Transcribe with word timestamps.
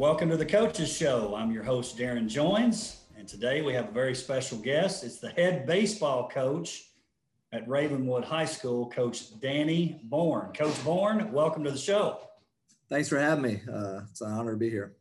Welcome 0.00 0.30
to 0.30 0.38
the 0.38 0.46
Coaches 0.46 0.90
Show. 0.90 1.34
I'm 1.36 1.52
your 1.52 1.62
host, 1.62 1.98
Darrin 1.98 2.26
Joines, 2.26 3.00
and 3.18 3.28
today 3.28 3.60
we 3.60 3.74
have 3.74 3.88
a 3.88 3.92
very 3.92 4.14
special 4.14 4.56
guest. 4.56 5.04
It's 5.04 5.18
the 5.18 5.28
head 5.28 5.66
baseball 5.66 6.26
coach 6.26 6.84
at 7.52 7.68
Ravenwood 7.68 8.24
High 8.24 8.46
School, 8.46 8.88
Coach 8.88 9.38
Danny 9.40 10.00
Bourne. 10.04 10.54
Coach 10.54 10.82
Bourne, 10.84 11.30
welcome 11.32 11.62
to 11.64 11.70
the 11.70 11.76
show. 11.76 12.18
Thanks 12.88 13.10
for 13.10 13.18
having 13.18 13.42
me. 13.42 13.60
Uh, 13.70 14.00
it's 14.10 14.22
an 14.22 14.32
honor 14.32 14.52
to 14.52 14.56
be 14.56 14.70
here. 14.70 14.96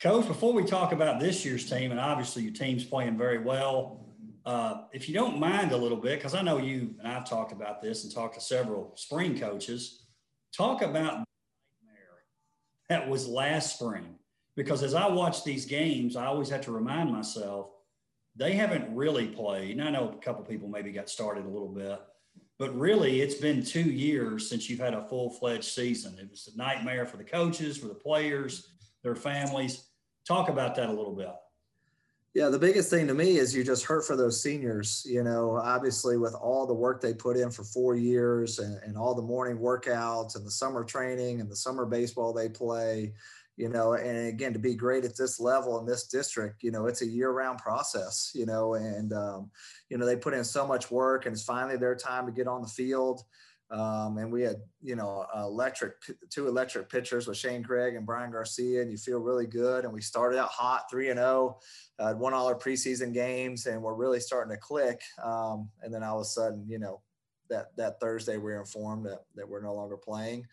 Coach, 0.00 0.28
before 0.28 0.52
we 0.52 0.62
talk 0.62 0.92
about 0.92 1.18
this 1.18 1.44
year's 1.44 1.68
team, 1.68 1.90
and 1.90 1.98
obviously 1.98 2.44
your 2.44 2.52
team's 2.52 2.84
playing 2.84 3.18
very 3.18 3.38
well, 3.38 4.06
uh, 4.46 4.82
if 4.92 5.08
you 5.08 5.14
don't 5.16 5.40
mind 5.40 5.72
a 5.72 5.76
little 5.76 5.98
bit, 5.98 6.20
because 6.20 6.36
I 6.36 6.42
know 6.42 6.58
you 6.58 6.94
and 7.00 7.08
I've 7.08 7.28
talked 7.28 7.50
about 7.50 7.82
this 7.82 8.04
and 8.04 8.14
talked 8.14 8.36
to 8.36 8.40
several 8.40 8.92
spring 8.94 9.36
coaches, 9.36 10.04
talk 10.52 10.82
about 10.82 11.24
that 12.88 13.08
was 13.08 13.28
last 13.28 13.76
spring. 13.76 14.16
Because 14.56 14.82
as 14.82 14.94
I 14.94 15.08
watch 15.08 15.44
these 15.44 15.66
games, 15.66 16.16
I 16.16 16.26
always 16.26 16.48
have 16.48 16.62
to 16.62 16.72
remind 16.72 17.12
myself 17.12 17.70
they 18.34 18.52
haven't 18.52 18.94
really 18.94 19.28
played. 19.28 19.78
And 19.78 19.86
I 19.86 19.90
know 19.90 20.08
a 20.08 20.24
couple 20.24 20.44
people 20.44 20.68
maybe 20.68 20.92
got 20.92 21.08
started 21.08 21.44
a 21.44 21.48
little 21.48 21.68
bit, 21.68 22.00
but 22.58 22.76
really 22.76 23.20
it's 23.20 23.34
been 23.34 23.62
two 23.62 23.82
years 23.82 24.48
since 24.48 24.68
you've 24.68 24.80
had 24.80 24.94
a 24.94 25.06
full 25.08 25.30
fledged 25.30 25.64
season. 25.64 26.18
It 26.18 26.30
was 26.30 26.48
a 26.52 26.56
nightmare 26.56 27.06
for 27.06 27.16
the 27.16 27.24
coaches, 27.24 27.76
for 27.76 27.86
the 27.86 27.94
players, 27.94 28.72
their 29.02 29.14
families. 29.14 29.84
Talk 30.26 30.48
about 30.48 30.74
that 30.76 30.88
a 30.88 30.92
little 30.92 31.14
bit. 31.14 31.34
Yeah, 32.34 32.50
the 32.50 32.58
biggest 32.58 32.90
thing 32.90 33.06
to 33.08 33.14
me 33.14 33.38
is 33.38 33.54
you 33.54 33.64
just 33.64 33.84
hurt 33.84 34.06
for 34.06 34.14
those 34.14 34.40
seniors. 34.42 35.04
You 35.08 35.24
know, 35.24 35.56
obviously 35.56 36.18
with 36.18 36.34
all 36.34 36.66
the 36.66 36.74
work 36.74 37.00
they 37.00 37.14
put 37.14 37.36
in 37.36 37.50
for 37.50 37.64
four 37.64 37.96
years 37.96 38.58
and, 38.58 38.80
and 38.82 38.96
all 38.96 39.14
the 39.14 39.22
morning 39.22 39.58
workouts 39.58 40.36
and 40.36 40.46
the 40.46 40.50
summer 40.50 40.84
training 40.84 41.40
and 41.40 41.50
the 41.50 41.56
summer 41.56 41.86
baseball 41.86 42.32
they 42.32 42.48
play, 42.48 43.14
you 43.56 43.68
know, 43.68 43.94
and 43.94 44.28
again, 44.28 44.52
to 44.52 44.58
be 44.58 44.74
great 44.74 45.04
at 45.04 45.16
this 45.16 45.40
level 45.40 45.80
in 45.80 45.86
this 45.86 46.06
district, 46.06 46.62
you 46.62 46.70
know, 46.70 46.86
it's 46.86 47.02
a 47.02 47.06
year 47.06 47.30
round 47.30 47.58
process, 47.58 48.30
you 48.34 48.46
know, 48.46 48.74
and, 48.74 49.12
um, 49.12 49.50
you 49.88 49.96
know, 49.98 50.06
they 50.06 50.16
put 50.16 50.34
in 50.34 50.44
so 50.44 50.66
much 50.66 50.90
work 50.90 51.26
and 51.26 51.32
it's 51.32 51.42
finally 51.42 51.76
their 51.76 51.96
time 51.96 52.26
to 52.26 52.32
get 52.32 52.46
on 52.46 52.62
the 52.62 52.68
field. 52.68 53.22
Um, 53.70 54.16
and 54.16 54.32
we 54.32 54.42
had, 54.42 54.62
you 54.82 54.96
know, 54.96 55.26
electric, 55.36 55.94
two 56.30 56.48
electric 56.48 56.88
pitchers 56.88 57.26
with 57.26 57.36
Shane 57.36 57.62
Craig 57.62 57.96
and 57.96 58.06
Brian 58.06 58.30
Garcia, 58.30 58.80
and 58.80 58.90
you 58.90 58.96
feel 58.96 59.18
really 59.18 59.46
good. 59.46 59.84
And 59.84 59.92
we 59.92 60.00
started 60.00 60.38
out 60.38 60.48
hot, 60.48 60.84
three 60.90 61.10
and 61.10 61.18
zero, 61.18 61.58
oh, 61.98 62.16
won 62.16 62.32
all 62.32 62.46
our 62.46 62.58
preseason 62.58 63.12
games, 63.12 63.66
and 63.66 63.82
we're 63.82 63.94
really 63.94 64.20
starting 64.20 64.54
to 64.54 64.60
click. 64.60 65.00
Um, 65.22 65.68
and 65.82 65.92
then 65.92 66.02
all 66.02 66.16
of 66.16 66.22
a 66.22 66.24
sudden, 66.24 66.64
you 66.66 66.78
know, 66.78 67.02
that 67.50 67.76
that 67.76 68.00
Thursday 68.00 68.36
we 68.38 68.52
are 68.52 68.60
informed 68.60 69.04
that 69.06 69.24
that 69.34 69.48
we're 69.48 69.62
no 69.62 69.74
longer 69.74 69.96
playing. 69.96 70.46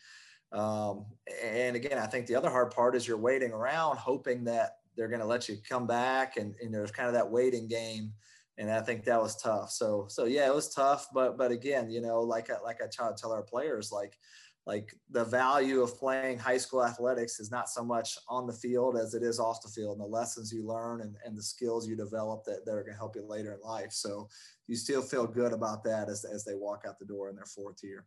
Um, 0.52 1.05
and 1.43 1.75
again, 1.75 1.97
I 1.97 2.08
think 2.08 2.27
the 2.27 2.36
other 2.36 2.49
hard 2.49 2.71
part 2.71 2.95
is 2.95 3.08
you're 3.08 3.17
waiting 3.17 3.52
around, 3.52 3.97
hoping 3.97 4.43
that 4.45 4.77
they're 4.95 5.09
going 5.09 5.21
to 5.21 5.25
let 5.25 5.49
you 5.49 5.58
come 5.67 5.88
back, 5.88 6.38
and, 6.38 6.55
and 6.61 6.73
there's 6.73 6.91
kind 6.91 7.08
of 7.08 7.13
that 7.13 7.30
waiting 7.30 7.67
game 7.67 8.13
and 8.58 8.72
I 8.72 8.81
think 8.81 9.03
that 9.03 9.22
was 9.22 9.36
tough. 9.42 9.72
So 9.72 10.06
so 10.09 10.25
yeah, 10.25 10.48
it 10.48 10.56
was 10.56 10.73
tough, 10.73 11.08
but 11.14 11.38
but 11.38 11.52
again, 11.52 11.89
you 11.89 12.02
know, 12.02 12.22
like 12.22 12.50
I, 12.50 12.59
like 12.64 12.81
I 12.81 12.88
try 12.88 13.09
to 13.09 13.16
tell 13.16 13.31
our 13.31 13.44
players, 13.44 13.92
like 13.92 14.17
like 14.66 14.95
the 15.11 15.23
value 15.23 15.81
of 15.81 15.98
playing 15.98 16.39
high 16.39 16.58
school 16.58 16.83
athletics 16.83 17.39
is 17.39 17.52
not 17.52 17.70
so 17.70 17.83
much 17.83 18.17
on 18.28 18.48
the 18.48 18.53
field 18.53 18.98
as 18.98 19.14
it 19.14 19.22
is 19.22 19.39
off 19.39 19.61
the 19.61 19.70
field 19.70 19.98
and 19.98 20.02
the 20.02 20.11
lessons 20.11 20.52
you 20.52 20.66
learn 20.66 21.02
and, 21.02 21.16
and 21.23 21.38
the 21.38 21.44
skills 21.44 21.88
you 21.88 21.95
develop 21.95 22.44
that, 22.45 22.66
that 22.66 22.72
are 22.72 22.81
going 22.81 22.94
to 22.94 22.98
help 22.98 23.16
you 23.16 23.23
later 23.28 23.53
in 23.53 23.59
life. 23.61 23.92
So 23.92 24.28
you 24.66 24.76
still 24.76 25.03
feel 25.03 25.28
good 25.28 25.53
about 25.53 25.83
that 25.83 26.09
as, 26.09 26.26
as 26.26 26.44
they 26.44 26.55
walk 26.55 26.83
out 26.87 26.98
the 26.98 27.05
door 27.05 27.30
in 27.30 27.36
their 27.36 27.45
fourth 27.45 27.83
year. 27.83 28.05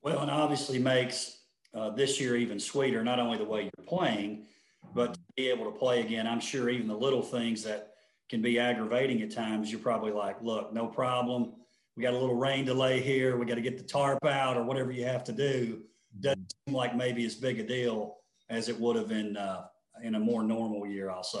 Well, 0.00 0.20
and 0.20 0.30
obviously 0.30 0.78
makes 0.78 1.40
uh, 1.74 1.90
this 1.90 2.18
year 2.18 2.36
even 2.36 2.58
sweeter, 2.58 3.04
not 3.04 3.20
only 3.20 3.36
the 3.36 3.44
way 3.44 3.64
you're 3.64 3.86
playing, 3.86 4.46
but 4.94 5.12
to 5.12 5.20
be 5.36 5.50
able 5.50 5.66
to 5.66 5.78
play 5.78 6.00
again. 6.00 6.26
I'm 6.26 6.40
sure 6.40 6.70
even 6.70 6.88
the 6.88 6.96
little 6.96 7.22
things 7.22 7.62
that 7.64 7.90
can 8.28 8.42
be 8.42 8.58
aggravating 8.58 9.22
at 9.22 9.30
times. 9.30 9.70
You're 9.70 9.80
probably 9.80 10.12
like, 10.12 10.42
look, 10.42 10.72
no 10.72 10.86
problem. 10.86 11.52
We 11.96 12.02
got 12.02 12.12
a 12.12 12.18
little 12.18 12.36
rain 12.36 12.64
delay 12.64 13.00
here. 13.00 13.36
We 13.36 13.46
got 13.46 13.56
to 13.56 13.60
get 13.60 13.76
the 13.78 13.84
tarp 13.84 14.24
out 14.24 14.56
or 14.56 14.64
whatever 14.64 14.92
you 14.92 15.04
have 15.04 15.24
to 15.24 15.32
do. 15.32 15.82
Doesn't 16.20 16.54
seem 16.66 16.74
like 16.74 16.94
maybe 16.94 17.24
as 17.26 17.34
big 17.34 17.58
a 17.58 17.62
deal 17.62 18.16
as 18.48 18.68
it 18.68 18.78
would 18.78 18.96
have 18.96 19.10
in 19.10 19.36
uh, 19.36 19.64
in 20.02 20.14
a 20.14 20.20
more 20.20 20.42
normal 20.42 20.86
year. 20.86 21.10
I'll 21.10 21.24
say. 21.24 21.40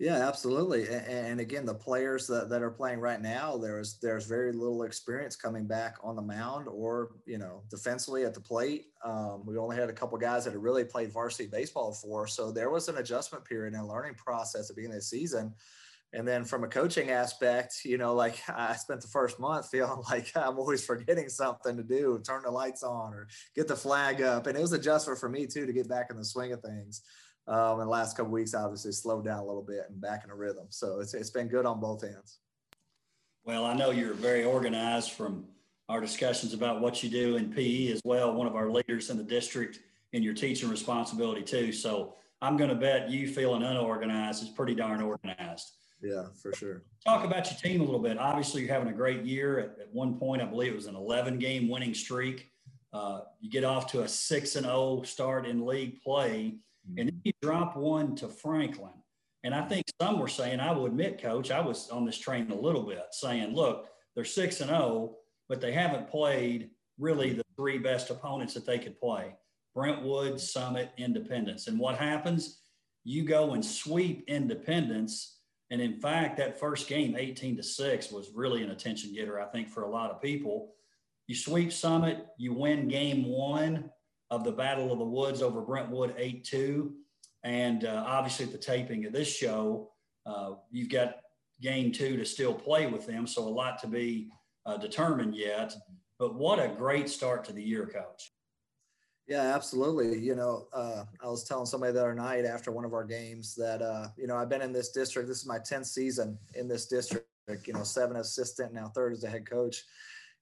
Yeah, 0.00 0.26
absolutely. 0.26 0.88
And, 0.88 1.38
again, 1.38 1.64
the 1.64 1.74
players 1.74 2.26
that, 2.26 2.48
that 2.48 2.62
are 2.62 2.70
playing 2.70 2.98
right 2.98 3.20
now, 3.20 3.56
there's 3.56 3.98
there's 4.00 4.26
very 4.26 4.52
little 4.52 4.82
experience 4.82 5.36
coming 5.36 5.68
back 5.68 5.96
on 6.02 6.16
the 6.16 6.22
mound 6.22 6.66
or 6.68 7.10
you 7.26 7.38
know 7.38 7.62
defensively 7.70 8.24
at 8.24 8.34
the 8.34 8.40
plate. 8.40 8.86
Um, 9.04 9.46
we 9.46 9.56
only 9.56 9.76
had 9.76 9.88
a 9.90 9.92
couple 9.92 10.18
guys 10.18 10.44
that 10.44 10.50
had 10.52 10.62
really 10.62 10.84
played 10.84 11.12
varsity 11.12 11.48
baseball 11.48 11.92
before, 11.92 12.26
so 12.26 12.50
there 12.50 12.70
was 12.70 12.88
an 12.88 12.96
adjustment 12.96 13.44
period 13.44 13.74
and 13.74 13.86
learning 13.86 14.14
process 14.14 14.62
at 14.62 14.68
the 14.68 14.74
beginning 14.74 14.96
of 14.96 15.00
the 15.02 15.06
season. 15.06 15.54
And 16.12 16.26
then 16.28 16.44
from 16.44 16.62
a 16.62 16.68
coaching 16.68 17.10
aspect, 17.10 17.84
you 17.84 17.98
know, 17.98 18.14
like 18.14 18.40
I 18.48 18.74
spent 18.76 19.00
the 19.00 19.08
first 19.08 19.38
month 19.38 19.68
feeling 19.70 20.02
like 20.10 20.32
I'm 20.36 20.58
always 20.58 20.84
forgetting 20.84 21.28
something 21.28 21.76
to 21.76 21.84
do, 21.84 22.20
turn 22.26 22.42
the 22.44 22.50
lights 22.50 22.82
on 22.82 23.14
or 23.14 23.28
get 23.54 23.68
the 23.68 23.76
flag 23.76 24.22
up. 24.22 24.46
And 24.46 24.56
it 24.56 24.60
was 24.60 24.72
adjustment 24.72 25.20
for 25.20 25.28
me 25.28 25.46
too 25.46 25.66
to 25.66 25.72
get 25.72 25.88
back 25.88 26.08
in 26.10 26.16
the 26.16 26.24
swing 26.24 26.52
of 26.52 26.60
things 26.62 27.02
um, 27.46 27.80
in 27.80 27.86
the 27.86 27.90
last 27.90 28.16
couple 28.16 28.32
weeks, 28.32 28.54
obviously 28.54 28.92
slowed 28.92 29.24
down 29.24 29.38
a 29.38 29.44
little 29.44 29.62
bit 29.62 29.86
and 29.88 30.00
back 30.00 30.24
in 30.24 30.30
a 30.30 30.34
rhythm. 30.34 30.66
So 30.70 31.00
it's, 31.00 31.14
it's 31.14 31.30
been 31.30 31.48
good 31.48 31.66
on 31.66 31.80
both 31.80 32.02
ends. 32.04 32.38
Well, 33.44 33.64
I 33.64 33.74
know 33.74 33.90
you're 33.90 34.14
very 34.14 34.44
organized 34.44 35.12
from 35.12 35.44
our 35.88 36.00
discussions 36.00 36.54
about 36.54 36.80
what 36.80 37.02
you 37.02 37.10
do 37.10 37.36
in 37.36 37.52
PE 37.52 37.88
as 37.88 38.00
well. 38.04 38.32
One 38.32 38.46
of 38.46 38.56
our 38.56 38.70
leaders 38.70 39.10
in 39.10 39.18
the 39.18 39.24
district 39.24 39.80
in 40.12 40.22
your 40.22 40.32
teaching 40.32 40.70
responsibility 40.70 41.42
too. 41.42 41.70
So 41.72 42.14
I'm 42.40 42.56
going 42.56 42.70
to 42.70 42.76
bet 42.76 43.10
you 43.10 43.28
feeling 43.28 43.62
unorganized 43.62 44.42
is 44.42 44.48
pretty 44.48 44.74
darn 44.74 45.02
organized. 45.02 45.72
Yeah, 46.00 46.24
for 46.40 46.52
sure. 46.54 46.82
Talk 47.04 47.24
about 47.24 47.50
your 47.50 47.58
team 47.58 47.80
a 47.80 47.84
little 47.84 48.00
bit. 48.00 48.18
Obviously, 48.18 48.62
you're 48.62 48.72
having 48.72 48.88
a 48.88 48.96
great 48.96 49.24
year. 49.24 49.58
At, 49.58 49.80
at 49.80 49.88
one 49.92 50.18
point, 50.18 50.42
I 50.42 50.44
believe 50.46 50.72
it 50.72 50.76
was 50.76 50.86
an 50.86 50.96
11 50.96 51.38
game 51.38 51.68
winning 51.68 51.94
streak. 51.94 52.50
Uh, 52.92 53.20
you 53.40 53.50
get 53.50 53.64
off 53.64 53.90
to 53.92 54.02
a 54.02 54.08
6 54.08 54.56
and 54.56 54.66
0 54.66 55.02
start 55.04 55.46
in 55.46 55.66
league 55.66 56.00
play. 56.02 56.56
And 56.86 56.96
mm-hmm. 56.96 57.06
then 57.06 57.20
you 57.24 57.32
drop 57.42 57.76
one 57.76 58.14
to 58.16 58.28
Franklin. 58.28 58.92
And 59.42 59.54
I 59.54 59.62
think 59.62 59.84
some 60.00 60.18
were 60.18 60.28
saying, 60.28 60.60
I 60.60 60.72
will 60.72 60.86
admit, 60.86 61.20
coach, 61.20 61.50
I 61.50 61.60
was 61.60 61.90
on 61.90 62.06
this 62.06 62.18
train 62.18 62.50
a 62.50 62.54
little 62.54 62.82
bit 62.82 63.02
saying, 63.12 63.54
look, 63.54 63.88
they're 64.14 64.24
6 64.24 64.60
and 64.60 64.70
0, 64.70 65.16
but 65.48 65.60
they 65.60 65.72
haven't 65.72 66.08
played 66.08 66.70
really 66.98 67.32
the 67.34 67.44
three 67.56 67.78
best 67.78 68.10
opponents 68.10 68.54
that 68.54 68.64
they 68.64 68.78
could 68.78 68.98
play 68.98 69.34
Brentwood, 69.74 70.40
Summit, 70.40 70.90
Independence. 70.96 71.66
And 71.66 71.78
what 71.78 71.98
happens? 71.98 72.60
You 73.02 73.24
go 73.24 73.52
and 73.52 73.64
sweep 73.64 74.24
Independence. 74.28 75.40
And 75.70 75.80
in 75.80 76.00
fact, 76.00 76.36
that 76.38 76.58
first 76.58 76.88
game, 76.88 77.16
18 77.16 77.56
to 77.56 77.62
6, 77.62 78.10
was 78.12 78.30
really 78.34 78.62
an 78.62 78.70
attention 78.70 79.12
getter, 79.12 79.40
I 79.40 79.46
think, 79.46 79.68
for 79.68 79.82
a 79.82 79.90
lot 79.90 80.10
of 80.10 80.22
people. 80.22 80.74
You 81.26 81.34
sweep 81.34 81.72
Summit, 81.72 82.26
you 82.38 82.54
win 82.54 82.88
game 82.88 83.26
one 83.26 83.90
of 84.34 84.44
the 84.44 84.52
Battle 84.52 84.92
of 84.92 84.98
the 84.98 85.04
Woods 85.04 85.42
over 85.42 85.60
Brentwood 85.60 86.14
8 86.18 86.44
2. 86.44 86.92
And 87.44 87.84
uh, 87.84 88.04
obviously, 88.06 88.46
at 88.46 88.52
the 88.52 88.58
taping 88.58 89.04
of 89.06 89.12
this 89.12 89.28
show, 89.28 89.90
uh, 90.26 90.54
you've 90.70 90.88
got 90.88 91.16
game 91.60 91.92
two 91.92 92.16
to 92.16 92.24
still 92.24 92.54
play 92.54 92.86
with 92.86 93.06
them. 93.06 93.26
So, 93.26 93.42
a 93.42 93.48
lot 93.48 93.78
to 93.80 93.86
be 93.86 94.30
uh, 94.66 94.78
determined 94.78 95.36
yet. 95.36 95.74
But 96.18 96.34
what 96.34 96.58
a 96.58 96.68
great 96.68 97.08
start 97.08 97.44
to 97.44 97.52
the 97.52 97.62
year, 97.62 97.86
coach. 97.86 98.32
Yeah, 99.26 99.54
absolutely. 99.54 100.18
You 100.18 100.34
know, 100.34 100.68
uh, 100.72 101.04
I 101.22 101.26
was 101.28 101.44
telling 101.44 101.66
somebody 101.66 101.92
the 101.92 102.00
other 102.00 102.14
night 102.14 102.44
after 102.44 102.72
one 102.72 102.84
of 102.84 102.92
our 102.92 103.04
games 103.04 103.54
that, 103.56 103.80
uh, 103.82 104.08
you 104.16 104.26
know, 104.26 104.36
I've 104.36 104.50
been 104.50 104.62
in 104.62 104.72
this 104.72 104.90
district. 104.90 105.28
This 105.28 105.38
is 105.38 105.46
my 105.46 105.58
10th 105.58 105.86
season 105.86 106.38
in 106.54 106.68
this 106.68 106.86
district, 106.86 107.26
you 107.66 107.72
know, 107.72 107.84
seven 107.84 108.16
assistant, 108.16 108.74
now 108.74 108.88
third 108.88 109.12
as 109.12 109.24
a 109.24 109.28
head 109.28 109.48
coach. 109.48 109.82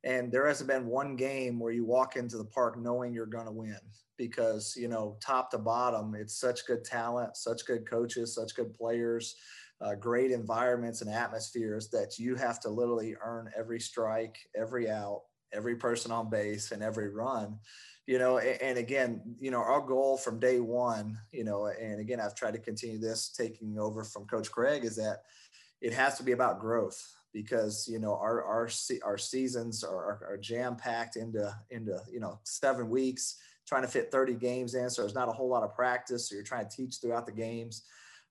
And 0.04 0.32
there 0.32 0.46
hasn't 0.46 0.68
been 0.68 0.86
one 0.86 1.14
game 1.16 1.60
where 1.60 1.72
you 1.72 1.84
walk 1.84 2.16
into 2.16 2.36
the 2.36 2.44
park 2.44 2.76
knowing 2.78 3.14
you're 3.14 3.26
going 3.26 3.46
to 3.46 3.52
win 3.52 3.78
because, 4.16 4.74
you 4.76 4.88
know, 4.88 5.16
top 5.20 5.50
to 5.50 5.58
bottom, 5.58 6.14
it's 6.14 6.38
such 6.38 6.66
good 6.66 6.84
talent, 6.84 7.36
such 7.36 7.64
good 7.66 7.88
coaches, 7.88 8.34
such 8.34 8.54
good 8.54 8.74
players, 8.74 9.36
uh, 9.80 9.94
great 9.94 10.30
environments 10.30 11.02
and 11.02 11.10
atmospheres 11.10 11.88
that 11.90 12.18
you 12.18 12.34
have 12.34 12.60
to 12.60 12.68
literally 12.68 13.16
earn 13.24 13.50
every 13.56 13.80
strike, 13.80 14.36
every 14.56 14.88
out, 14.90 15.22
every 15.52 15.76
person 15.76 16.10
on 16.10 16.30
base, 16.30 16.72
and 16.72 16.82
every 16.82 17.08
run. 17.08 17.58
You 18.06 18.18
know, 18.18 18.38
and, 18.38 18.60
and 18.60 18.78
again, 18.78 19.22
you 19.38 19.52
know, 19.52 19.60
our 19.60 19.80
goal 19.80 20.16
from 20.16 20.40
day 20.40 20.58
one, 20.58 21.16
you 21.30 21.44
know, 21.44 21.66
and 21.66 22.00
again, 22.00 22.20
I've 22.20 22.34
tried 22.34 22.54
to 22.54 22.60
continue 22.60 22.98
this 22.98 23.28
taking 23.30 23.78
over 23.78 24.02
from 24.02 24.26
Coach 24.26 24.50
Craig 24.50 24.84
is 24.84 24.96
that 24.96 25.18
it 25.80 25.92
has 25.92 26.16
to 26.18 26.24
be 26.24 26.32
about 26.32 26.60
growth 26.60 27.00
because 27.32 27.88
you 27.88 27.98
know 27.98 28.14
our 28.14 28.42
our 28.44 28.68
our 29.04 29.18
seasons 29.18 29.84
are, 29.84 30.20
are 30.28 30.38
jam 30.40 30.76
packed 30.76 31.16
into 31.16 31.54
into 31.70 31.98
you 32.10 32.20
know 32.20 32.38
seven 32.44 32.88
weeks 32.88 33.36
trying 33.66 33.82
to 33.82 33.88
fit 33.88 34.10
30 34.10 34.34
games 34.34 34.74
in 34.74 34.90
so 34.90 35.02
there's 35.02 35.14
not 35.14 35.28
a 35.28 35.32
whole 35.32 35.48
lot 35.48 35.62
of 35.62 35.74
practice 35.74 36.28
so 36.28 36.34
you're 36.34 36.44
trying 36.44 36.68
to 36.68 36.76
teach 36.76 36.96
throughout 37.00 37.26
the 37.26 37.32
games 37.32 37.82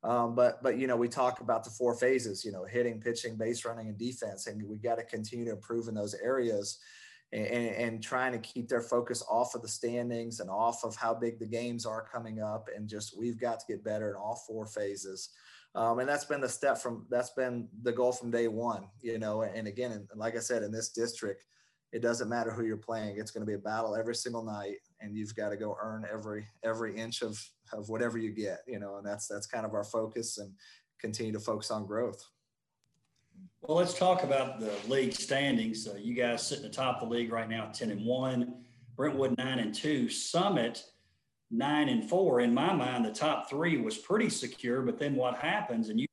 um, 0.04 0.36
but 0.36 0.62
but 0.64 0.78
you 0.78 0.88
know 0.88 0.98
we 0.98 1.08
talk 1.08 1.42
about 1.42 1.64
the 1.64 1.70
four 1.70 1.96
phases 1.96 2.44
you 2.46 2.52
know 2.52 2.66
hitting 2.66 3.00
pitching 3.00 3.36
base 3.36 3.66
running 3.66 3.88
and 3.88 3.98
defense 3.98 4.48
and 4.48 4.62
we 4.68 4.78
got 4.78 4.96
to 4.96 5.04
continue 5.04 5.46
to 5.46 5.52
improve 5.52 5.88
in 5.88 5.96
those 5.96 6.16
areas 6.16 6.80
and, 7.34 7.46
and, 7.46 8.04
trying 8.04 8.34
to 8.34 8.40
keep 8.40 8.68
their 8.68 8.82
focus 8.82 9.24
off 9.30 9.56
of 9.56 9.62
the 9.62 9.68
standings 9.68 10.40
and 10.40 10.50
off 10.50 10.84
of 10.84 10.96
how 10.96 11.14
big 11.14 11.40
the 11.40 11.46
games 11.46 11.86
are 11.86 12.06
coming 12.12 12.42
up. 12.42 12.68
And 12.76 12.90
just 12.90 13.18
we've 13.18 13.40
got 13.40 13.60
to 13.62 13.66
get 13.68 13.84
better 13.84 14.10
in 14.10 14.16
all 14.16 14.44
four 14.48 14.66
phases. 14.66 15.30
Um, 15.74 16.00
and 16.00 16.10
that's 16.10 16.26
been 16.26 16.42
the 16.42 16.50
step 16.50 16.78
from 16.78 17.06
that's 17.10 17.30
been 17.32 17.70
the 17.84 17.94
goal 17.94 18.12
from 18.12 18.30
day 18.30 18.48
one, 18.48 18.88
you 19.02 19.18
know. 19.18 19.44
And 19.44 19.68
again, 19.68 19.92
and 19.92 20.08
like 20.16 20.36
I 20.36 20.40
said, 20.40 20.64
in 20.64 20.72
this 20.72 20.90
district, 20.90 21.46
it 21.94 22.02
doesn't 22.02 22.30
matter 22.30 22.52
who 22.52 22.66
you're 22.66 22.76
playing; 22.78 23.18
it's 23.18 23.32
going 23.32 23.46
to 23.46 23.50
be 23.50 23.56
a 23.56 23.60
battle 23.60 23.96
every 23.96 24.16
single 24.16 24.44
night, 24.44 24.78
and 25.00 25.16
you've 25.16 25.36
got 25.36 25.50
to 25.50 25.58
go 25.58 25.78
earn 25.82 26.06
every 26.12 26.46
every 26.64 26.98
inch 26.98 27.22
of 27.22 27.42
of 27.72 27.88
whatever 27.88 28.18
you 28.18 28.32
get, 28.32 28.60
you 28.68 28.80
know. 28.80 28.98
And 28.98 29.06
that's 29.06 29.28
that's 29.28 29.48
kind 29.48 29.66
of 29.66 29.74
our 29.74 29.86
focus, 29.86 30.40
and 30.40 30.52
continue 31.00 31.32
to 31.32 31.40
focus 31.40 31.72
on 31.72 31.86
growth. 31.86 32.22
Well, 33.62 33.78
let's 33.78 33.98
talk 33.98 34.24
about 34.24 34.60
the 34.60 34.74
league 34.88 35.14
standings. 35.14 35.88
Uh, 35.88 35.96
you 35.96 36.14
guys 36.14 36.46
sit 36.46 36.58
at 36.58 36.64
the 36.64 36.70
top 36.70 37.02
of 37.02 37.08
the 37.08 37.16
league 37.16 37.32
right 37.32 37.50
now, 37.50 37.72
ten 37.74 37.92
and 37.92 38.06
one. 38.06 38.56
Brentwood 38.98 39.38
nine 39.38 39.60
and 39.60 39.74
two. 39.74 40.10
Summit 40.10 40.84
nine 41.52 41.90
and 41.90 42.10
four. 42.10 42.40
In 42.40 42.54
my 42.54 42.74
mind, 42.74 43.06
the 43.06 43.12
top 43.12 43.50
three 43.50 43.78
was 43.78 43.98
pretty 43.98 44.30
secure. 44.30 44.82
But 44.82 44.98
then 44.98 45.16
what 45.16 45.36
happens, 45.36 45.90
and 45.90 46.00
you 46.00 46.08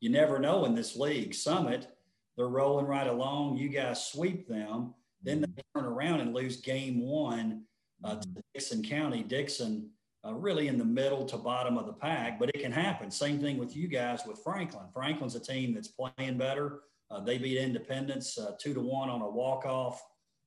you 0.00 0.10
never 0.10 0.38
know 0.38 0.64
in 0.64 0.74
this 0.74 0.96
league. 0.96 1.34
Summit, 1.34 1.88
they're 2.36 2.46
rolling 2.46 2.86
right 2.86 3.06
along. 3.06 3.56
You 3.56 3.68
guys 3.68 4.06
sweep 4.06 4.48
them. 4.48 4.94
Then 5.22 5.40
they 5.40 5.62
turn 5.74 5.86
around 5.86 6.20
and 6.20 6.34
lose 6.34 6.58
game 6.60 7.00
one 7.00 7.62
uh, 8.04 8.16
to 8.16 8.28
Dickson 8.54 8.82
County. 8.82 9.22
Dickson. 9.22 9.90
uh, 10.26 10.34
really 10.34 10.68
in 10.68 10.78
the 10.78 10.84
middle 10.84 11.24
to 11.26 11.36
bottom 11.36 11.76
of 11.76 11.86
the 11.86 11.92
pack, 11.92 12.38
but 12.38 12.48
it 12.54 12.60
can 12.60 12.72
happen. 12.72 13.10
Same 13.10 13.40
thing 13.40 13.58
with 13.58 13.76
you 13.76 13.88
guys 13.88 14.22
with 14.26 14.38
Franklin. 14.38 14.84
Franklin's 14.92 15.34
a 15.34 15.40
team 15.40 15.74
that's 15.74 15.88
playing 15.88 16.38
better. 16.38 16.80
Uh, 17.10 17.20
they 17.20 17.36
beat 17.36 17.58
Independence 17.58 18.38
uh, 18.38 18.52
two 18.58 18.72
to 18.74 18.80
one 18.80 19.10
on 19.10 19.20
a 19.20 19.28
walk 19.28 19.66
off 19.66 20.02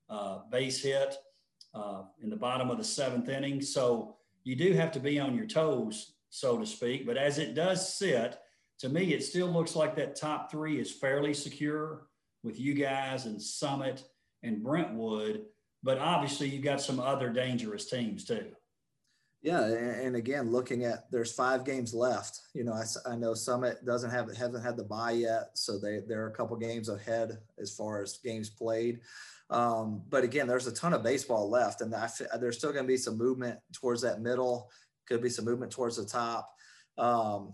uh, 0.10 0.40
base 0.52 0.82
hit 0.82 1.18
uh, 1.74 2.04
in 2.22 2.30
the 2.30 2.36
bottom 2.36 2.70
of 2.70 2.78
the 2.78 2.84
seventh 2.84 3.30
inning. 3.30 3.62
So 3.62 4.16
you 4.44 4.56
do 4.56 4.74
have 4.74 4.92
to 4.94 5.00
be 5.00 5.20
on 5.20 5.36
your 5.36 5.46
toes, 5.46 6.14
so 6.30 6.58
to 6.58 6.66
speak. 6.66 7.06
But 7.06 7.18
as 7.18 7.38
it 7.38 7.54
does 7.54 7.94
sit, 7.98 8.40
to 8.80 8.90
me, 8.90 9.14
it 9.14 9.24
still 9.24 9.48
looks 9.48 9.76
like 9.76 9.96
that 9.96 10.16
top 10.16 10.52
three 10.52 10.80
is 10.80 10.92
fairly 10.92 11.34
secure 11.34 12.08
with 12.44 12.60
you 12.60 12.74
guys 12.74 13.26
and 13.26 13.42
Summit 13.42 14.04
and 14.44 14.64
Brentwood. 14.64 15.46
But 15.84 15.98
obviously, 15.98 16.50
you've 16.50 16.64
got 16.64 16.82
some 16.82 17.00
other 17.00 17.30
dangerous 17.30 17.90
teams 17.90 18.24
too. 18.24 18.46
Yeah, 19.44 19.66
and 19.66 20.16
again, 20.16 20.52
looking 20.52 20.84
at 20.84 21.10
there's 21.12 21.32
five 21.32 21.64
games 21.64 21.94
left. 21.94 22.42
You 22.54 22.64
know, 22.64 22.74
I, 22.74 23.12
I 23.12 23.16
know 23.16 23.34
Summit 23.34 23.86
doesn't 23.86 24.10
have 24.10 24.36
haven't 24.36 24.64
had 24.64 24.76
the 24.76 24.84
buy 24.84 25.12
yet, 25.12 25.52
so 25.54 25.78
they 25.78 26.00
they're 26.08 26.28
a 26.28 26.34
couple 26.34 26.58
games 26.58 26.90
ahead 26.90 27.38
as 27.60 27.72
far 27.72 28.02
as 28.02 28.18
games 28.18 28.50
played. 28.50 29.00
Um, 29.50 30.04
but 30.10 30.24
again, 30.24 30.48
there's 30.48 30.68
a 30.68 30.74
ton 30.74 30.94
of 30.94 31.04
baseball 31.04 31.50
left, 31.50 31.82
and 31.82 31.94
I, 31.94 32.10
there's 32.40 32.58
still 32.58 32.74
going 32.74 32.84
to 32.84 32.88
be 32.88 32.98
some 32.98 33.18
movement 33.18 33.60
towards 33.74 34.02
that 34.02 34.22
middle. 34.22 34.70
Could 35.08 35.22
be 35.22 35.30
some 35.30 35.46
movement 35.46 35.72
towards 35.72 35.98
the 35.98 36.06
top. 36.06 36.50
Um, 36.98 37.54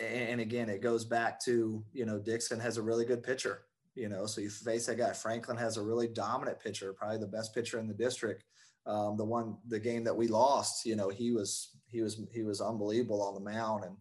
and 0.00 0.40
again, 0.40 0.68
it 0.68 0.80
goes 0.80 1.04
back 1.04 1.40
to 1.44 1.84
you 1.92 2.06
know 2.06 2.18
Dickson 2.18 2.60
has 2.60 2.76
a 2.76 2.82
really 2.82 3.04
good 3.04 3.22
pitcher. 3.22 3.62
You 3.94 4.08
know, 4.08 4.26
so 4.26 4.40
you 4.40 4.50
face 4.50 4.86
that 4.86 4.98
guy. 4.98 5.12
Franklin 5.12 5.56
has 5.56 5.76
a 5.76 5.82
really 5.82 6.08
dominant 6.08 6.58
pitcher, 6.58 6.92
probably 6.92 7.18
the 7.18 7.26
best 7.26 7.54
pitcher 7.54 7.78
in 7.78 7.86
the 7.86 7.94
district. 7.94 8.44
Um, 8.86 9.16
the 9.16 9.24
one, 9.24 9.56
the 9.68 9.78
game 9.78 10.04
that 10.04 10.16
we 10.16 10.28
lost, 10.28 10.84
you 10.84 10.96
know, 10.96 11.08
he 11.08 11.32
was 11.32 11.76
he 11.86 12.02
was 12.02 12.20
he 12.32 12.42
was 12.42 12.60
unbelievable 12.60 13.22
on 13.22 13.34
the 13.34 13.40
mound 13.40 13.84
and 13.84 13.96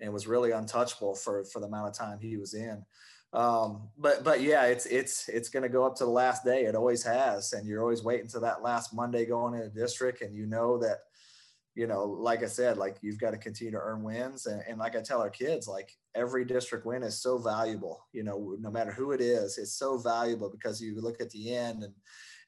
and 0.00 0.12
was 0.12 0.26
really 0.26 0.52
untouchable 0.52 1.14
for 1.14 1.44
for 1.44 1.60
the 1.60 1.66
amount 1.66 1.88
of 1.88 1.94
time 1.94 2.18
he 2.20 2.36
was 2.36 2.54
in. 2.54 2.84
Um, 3.32 3.88
but 3.98 4.24
but 4.24 4.40
yeah, 4.40 4.64
it's 4.64 4.86
it's 4.86 5.28
it's 5.28 5.48
going 5.48 5.62
to 5.62 5.68
go 5.68 5.84
up 5.84 5.96
to 5.96 6.04
the 6.04 6.10
last 6.10 6.44
day. 6.44 6.64
It 6.64 6.74
always 6.74 7.02
has, 7.02 7.52
and 7.52 7.66
you're 7.66 7.82
always 7.82 8.02
waiting 8.02 8.28
to 8.28 8.40
that 8.40 8.62
last 8.62 8.94
Monday 8.94 9.26
going 9.26 9.54
in 9.54 9.62
a 9.62 9.68
district, 9.68 10.22
and 10.22 10.34
you 10.34 10.46
know 10.46 10.78
that 10.78 10.98
you 11.78 11.86
know, 11.86 12.02
like 12.02 12.42
I 12.42 12.46
said, 12.46 12.76
like 12.76 12.96
you've 13.02 13.20
got 13.20 13.30
to 13.30 13.36
continue 13.36 13.70
to 13.70 13.78
earn 13.78 14.02
wins. 14.02 14.46
And, 14.46 14.60
and, 14.68 14.80
like 14.80 14.96
I 14.96 15.00
tell 15.00 15.20
our 15.20 15.30
kids, 15.30 15.68
like 15.68 15.96
every 16.12 16.44
district 16.44 16.84
win 16.84 17.04
is 17.04 17.22
so 17.22 17.38
valuable, 17.38 18.04
you 18.12 18.24
know, 18.24 18.56
no 18.58 18.68
matter 18.68 18.90
who 18.90 19.12
it 19.12 19.20
is, 19.20 19.58
it's 19.58 19.78
so 19.78 19.96
valuable 19.96 20.50
because 20.50 20.82
you 20.82 21.00
look 21.00 21.20
at 21.20 21.30
the 21.30 21.54
end 21.54 21.84
and, 21.84 21.94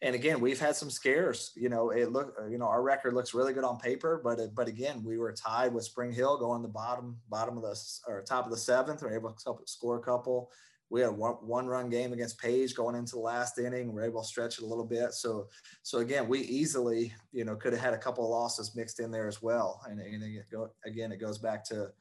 and 0.02 0.16
again, 0.16 0.40
we've 0.40 0.58
had 0.58 0.74
some 0.74 0.90
scares, 0.90 1.52
you 1.54 1.68
know, 1.68 1.90
it 1.90 2.10
look, 2.10 2.34
uh, 2.40 2.46
you 2.46 2.58
know, 2.58 2.66
our 2.66 2.82
record 2.82 3.14
looks 3.14 3.32
really 3.32 3.52
good 3.52 3.62
on 3.62 3.78
paper, 3.78 4.20
but, 4.24 4.40
uh, 4.40 4.48
but 4.52 4.66
again, 4.66 5.00
we 5.04 5.16
were 5.16 5.32
tied 5.32 5.72
with 5.72 5.84
Spring 5.84 6.10
Hill 6.10 6.36
going 6.36 6.62
the 6.62 6.68
bottom, 6.68 7.16
bottom 7.28 7.56
of 7.56 7.62
the, 7.62 7.80
or 8.08 8.22
top 8.22 8.46
of 8.46 8.50
the 8.50 8.56
seventh, 8.56 9.00
we 9.00 9.14
able 9.14 9.30
to 9.30 9.54
score 9.66 9.98
a 9.98 10.02
couple 10.02 10.50
we 10.90 11.00
had 11.00 11.10
one, 11.10 11.34
one 11.34 11.68
run 11.68 11.88
game 11.88 12.12
against 12.12 12.40
Page 12.40 12.74
going 12.74 12.96
into 12.96 13.12
the 13.12 13.20
last 13.20 13.58
inning. 13.58 13.92
We 13.92 14.02
are 14.02 14.06
able 14.06 14.22
to 14.22 14.26
stretch 14.26 14.58
it 14.58 14.64
a 14.64 14.66
little 14.66 14.84
bit. 14.84 15.14
So, 15.14 15.46
so 15.82 15.98
again, 15.98 16.28
we 16.28 16.40
easily, 16.40 17.14
you 17.32 17.44
know, 17.44 17.54
could 17.54 17.72
have 17.72 17.80
had 17.80 17.94
a 17.94 17.98
couple 17.98 18.24
of 18.24 18.30
losses 18.30 18.74
mixed 18.74 18.98
in 18.98 19.12
there 19.12 19.28
as 19.28 19.40
well. 19.40 19.80
And, 19.88 20.00
and 20.00 20.42
again, 20.84 21.12
it 21.12 21.20
goes 21.20 21.38
back 21.38 21.64
to 21.66 21.92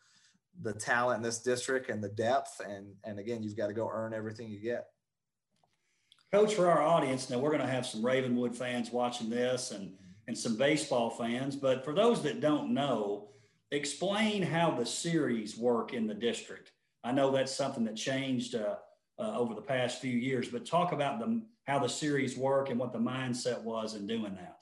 the 0.62 0.74
talent 0.74 1.18
in 1.18 1.24
this 1.24 1.39
district 1.39 1.89
and 1.89 2.03
the 2.03 2.09
depth. 2.09 2.62
And, 2.68 2.88
and 3.03 3.19
again, 3.19 3.44
you've 3.44 3.56
got 3.56 3.68
to 3.68 3.74
go 3.74 3.89
earn 3.91 4.13
everything 4.13 4.50
you 4.50 4.59
get. 4.59 4.88
Coach, 6.31 6.56
for 6.56 6.68
our 6.69 6.81
audience, 6.81 7.30
now 7.30 7.38
we're 7.38 7.51
going 7.51 7.62
to 7.62 7.68
have 7.68 7.85
some 7.85 8.03
Ravenwood 8.03 8.56
fans 8.56 8.92
watching 8.92 9.30
this 9.30 9.71
and, 9.71 9.94
and 10.27 10.38
some 10.38 10.56
baseball 10.56 11.12
fans. 11.12 11.56
But 11.56 11.85
for 11.85 11.94
those 11.94 12.24
that 12.24 12.39
don't 12.39 12.74
know, 12.74 13.30
explain 13.71 14.42
how 14.42 14.71
the 14.71 14.85
series 14.85 15.57
work 15.57 15.94
in 15.94 16.07
the 16.07 16.13
district. 16.15 16.71
I 17.04 17.12
know 17.12 17.31
that's 17.31 17.56
something 17.56 17.84
that 17.86 17.96
changed 17.96 18.56
uh, 18.56 18.75
uh, 19.18 19.38
over 19.38 19.54
the 19.54 19.62
past 19.62 20.01
few 20.01 20.18
years, 20.18 20.50
but 20.50 20.66
talk 20.66 20.92
about 20.92 21.19
the, 21.19 21.42
how 21.66 21.80
the 21.80 21.88
series 21.88 22.38
work 22.38 22.69
and 22.69 22.80
what 22.80 22.94
the 22.94 23.00
mindset 23.00 23.62
was 23.63 23.96
in 23.96 24.07
doing 24.07 24.36
that. 24.36 24.60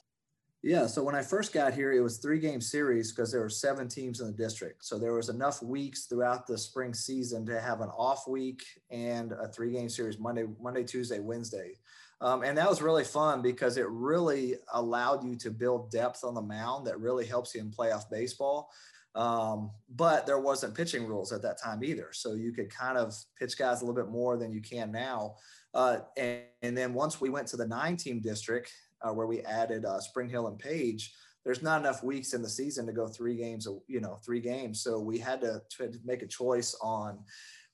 Yeah, 0.63 0.87
so 0.87 1.03
when 1.03 1.15
I 1.15 1.21
first 1.21 1.53
got 1.53 1.73
here, 1.73 1.93
it 1.93 2.01
was 2.01 2.17
three 2.17 2.39
game 2.39 2.61
series 2.61 3.11
because 3.11 3.31
there 3.31 3.41
were 3.41 3.49
seven 3.49 3.87
teams 3.87 4.19
in 4.19 4.27
the 4.27 4.33
district. 4.33 4.83
So 4.83 4.97
there 4.97 5.13
was 5.13 5.29
enough 5.29 5.61
weeks 5.61 6.05
throughout 6.05 6.47
the 6.47 6.57
spring 6.57 6.93
season 6.93 7.45
to 7.45 7.61
have 7.61 7.81
an 7.81 7.89
off 7.89 8.27
week 8.27 8.63
and 8.89 9.31
a 9.33 9.47
three 9.47 9.71
game 9.71 9.87
series 9.87 10.17
Monday, 10.17 10.45
Monday, 10.59 10.83
Tuesday, 10.83 11.19
Wednesday. 11.19 11.75
Um, 12.19 12.43
and 12.43 12.57
that 12.57 12.67
was 12.67 12.81
really 12.81 13.03
fun 13.03 13.43
because 13.43 13.77
it 13.77 13.87
really 13.87 14.55
allowed 14.73 15.23
you 15.23 15.35
to 15.37 15.51
build 15.51 15.91
depth 15.91 16.23
on 16.23 16.33
the 16.33 16.41
mound 16.41 16.87
that 16.87 16.99
really 16.99 17.25
helps 17.25 17.53
you 17.53 17.61
in 17.61 17.69
playoff 17.69 18.09
baseball. 18.09 18.71
Um, 19.17 19.71
but 19.89 20.27
there 20.27 20.39
wasn't 20.39 20.75
pitching 20.75 21.07
rules 21.07 21.33
at 21.33 21.41
that 21.41 21.59
time 21.59 21.83
either. 21.83 22.09
So 22.13 22.35
you 22.35 22.51
could 22.51 22.69
kind 22.69 22.99
of 22.99 23.15
pitch 23.39 23.57
guys 23.57 23.81
a 23.81 23.85
little 23.85 23.99
bit 23.99 24.11
more 24.11 24.37
than 24.37 24.51
you 24.51 24.61
can 24.61 24.91
now. 24.91 25.37
Uh, 25.73 25.97
and, 26.15 26.41
and, 26.61 26.77
then 26.77 26.93
once 26.93 27.19
we 27.19 27.29
went 27.29 27.47
to 27.47 27.57
the 27.57 27.67
nine 27.67 27.97
team 27.97 28.21
district 28.21 28.71
uh, 29.01 29.11
where 29.11 29.25
we 29.25 29.41
added 29.41 29.85
uh, 29.85 29.99
Spring 29.99 30.29
Hill 30.29 30.47
and 30.47 30.59
Page, 30.59 31.15
there's 31.43 31.63
not 31.63 31.81
enough 31.81 32.03
weeks 32.03 32.33
in 32.33 32.43
the 32.43 32.49
season 32.49 32.85
to 32.85 32.91
go 32.91 33.07
three 33.07 33.35
games, 33.35 33.67
you 33.87 34.01
know, 34.01 34.19
three 34.23 34.39
games. 34.39 34.83
So 34.83 34.99
we 34.99 35.17
had 35.17 35.41
to, 35.41 35.61
to 35.77 35.91
make 36.05 36.21
a 36.21 36.27
choice 36.27 36.75
on 36.79 37.17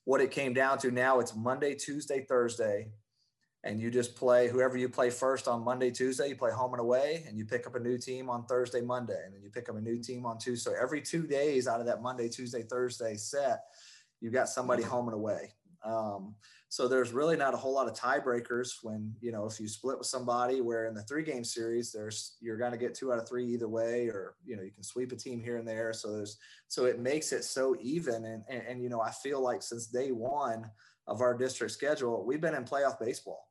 what 0.04 0.22
it 0.22 0.30
came 0.30 0.54
down 0.54 0.78
to. 0.78 0.90
Now 0.90 1.20
it's 1.20 1.36
Monday, 1.36 1.74
Tuesday, 1.74 2.24
Thursday 2.26 2.88
and 3.64 3.80
you 3.80 3.90
just 3.90 4.14
play 4.14 4.46
whoever 4.46 4.76
you 4.76 4.90
play 4.90 5.08
first 5.08 5.48
on 5.48 5.64
Monday, 5.64 5.90
Tuesday, 5.90 6.28
you 6.28 6.36
play 6.36 6.52
home 6.52 6.74
and 6.74 6.80
away, 6.80 7.24
and 7.26 7.38
you 7.38 7.46
pick 7.46 7.66
up 7.66 7.74
a 7.74 7.80
new 7.80 7.96
team 7.96 8.28
on 8.28 8.44
Thursday, 8.44 8.82
Monday, 8.82 9.20
and 9.24 9.34
then 9.34 9.42
you 9.42 9.48
pick 9.48 9.70
up 9.70 9.76
a 9.76 9.80
new 9.80 9.98
team 9.98 10.26
on 10.26 10.38
Tuesday. 10.38 10.70
So 10.70 10.76
every 10.80 11.00
two 11.00 11.26
days 11.26 11.66
out 11.66 11.80
of 11.80 11.86
that 11.86 12.02
Monday, 12.02 12.28
Tuesday, 12.28 12.62
Thursday 12.62 13.16
set, 13.16 13.64
you've 14.20 14.34
got 14.34 14.50
somebody 14.50 14.82
home 14.82 15.08
and 15.08 15.14
away. 15.14 15.52
Um, 15.82 16.34
so 16.68 16.88
there's 16.88 17.12
really 17.12 17.36
not 17.36 17.54
a 17.54 17.56
whole 17.56 17.72
lot 17.72 17.88
of 17.88 17.94
tiebreakers 17.94 18.82
when 18.82 19.14
you 19.20 19.32
know 19.32 19.46
if 19.46 19.60
you 19.60 19.68
split 19.68 19.96
with 19.96 20.08
somebody. 20.08 20.60
Where 20.60 20.86
in 20.86 20.94
the 20.94 21.02
three 21.02 21.22
game 21.22 21.44
series, 21.44 21.92
there's 21.92 22.36
you're 22.40 22.56
going 22.56 22.72
to 22.72 22.78
get 22.78 22.94
two 22.94 23.12
out 23.12 23.18
of 23.18 23.28
three 23.28 23.46
either 23.46 23.68
way, 23.68 24.08
or 24.08 24.34
you 24.44 24.56
know 24.56 24.62
you 24.62 24.72
can 24.72 24.82
sweep 24.82 25.12
a 25.12 25.16
team 25.16 25.40
here 25.40 25.56
and 25.56 25.68
there. 25.68 25.92
So 25.92 26.12
there's 26.12 26.36
so 26.68 26.86
it 26.86 26.98
makes 26.98 27.32
it 27.32 27.44
so 27.44 27.76
even, 27.80 28.24
and 28.24 28.42
and, 28.48 28.62
and 28.66 28.82
you 28.82 28.88
know 28.88 29.00
I 29.00 29.10
feel 29.10 29.40
like 29.40 29.62
since 29.62 29.86
day 29.86 30.10
one 30.10 30.68
of 31.06 31.20
our 31.20 31.34
district 31.36 31.72
schedule, 31.72 32.24
we've 32.26 32.40
been 32.40 32.54
in 32.54 32.64
playoff 32.64 32.98
baseball 32.98 33.46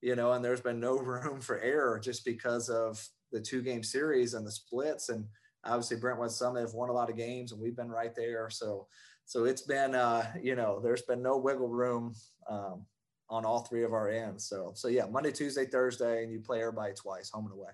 you 0.00 0.16
know, 0.16 0.32
and 0.32 0.44
there's 0.44 0.60
been 0.60 0.80
no 0.80 0.98
room 0.98 1.40
for 1.40 1.58
error 1.60 1.98
just 1.98 2.24
because 2.24 2.68
of 2.68 3.06
the 3.32 3.40
two 3.40 3.62
game 3.62 3.82
series 3.82 4.34
and 4.34 4.46
the 4.46 4.52
splits. 4.52 5.08
And 5.08 5.24
obviously 5.64 5.96
Brentwood 5.96 6.30
Summit 6.30 6.60
have 6.60 6.74
won 6.74 6.88
a 6.88 6.92
lot 6.92 7.10
of 7.10 7.16
games 7.16 7.52
and 7.52 7.60
we've 7.60 7.76
been 7.76 7.90
right 7.90 8.14
there. 8.14 8.48
So, 8.50 8.86
so 9.24 9.44
it's 9.44 9.62
been, 9.62 9.94
uh, 9.94 10.30
you 10.40 10.54
know, 10.54 10.80
there's 10.80 11.02
been 11.02 11.22
no 11.22 11.36
wiggle 11.36 11.68
room 11.68 12.14
um, 12.48 12.86
on 13.28 13.44
all 13.44 13.60
three 13.60 13.82
of 13.82 13.92
our 13.92 14.08
ends. 14.08 14.46
So, 14.48 14.72
so 14.74 14.88
yeah, 14.88 15.06
Monday, 15.06 15.32
Tuesday, 15.32 15.66
Thursday, 15.66 16.22
and 16.22 16.32
you 16.32 16.40
play 16.40 16.60
everybody 16.60 16.94
twice, 16.94 17.30
home 17.30 17.46
and 17.46 17.54
away. 17.54 17.70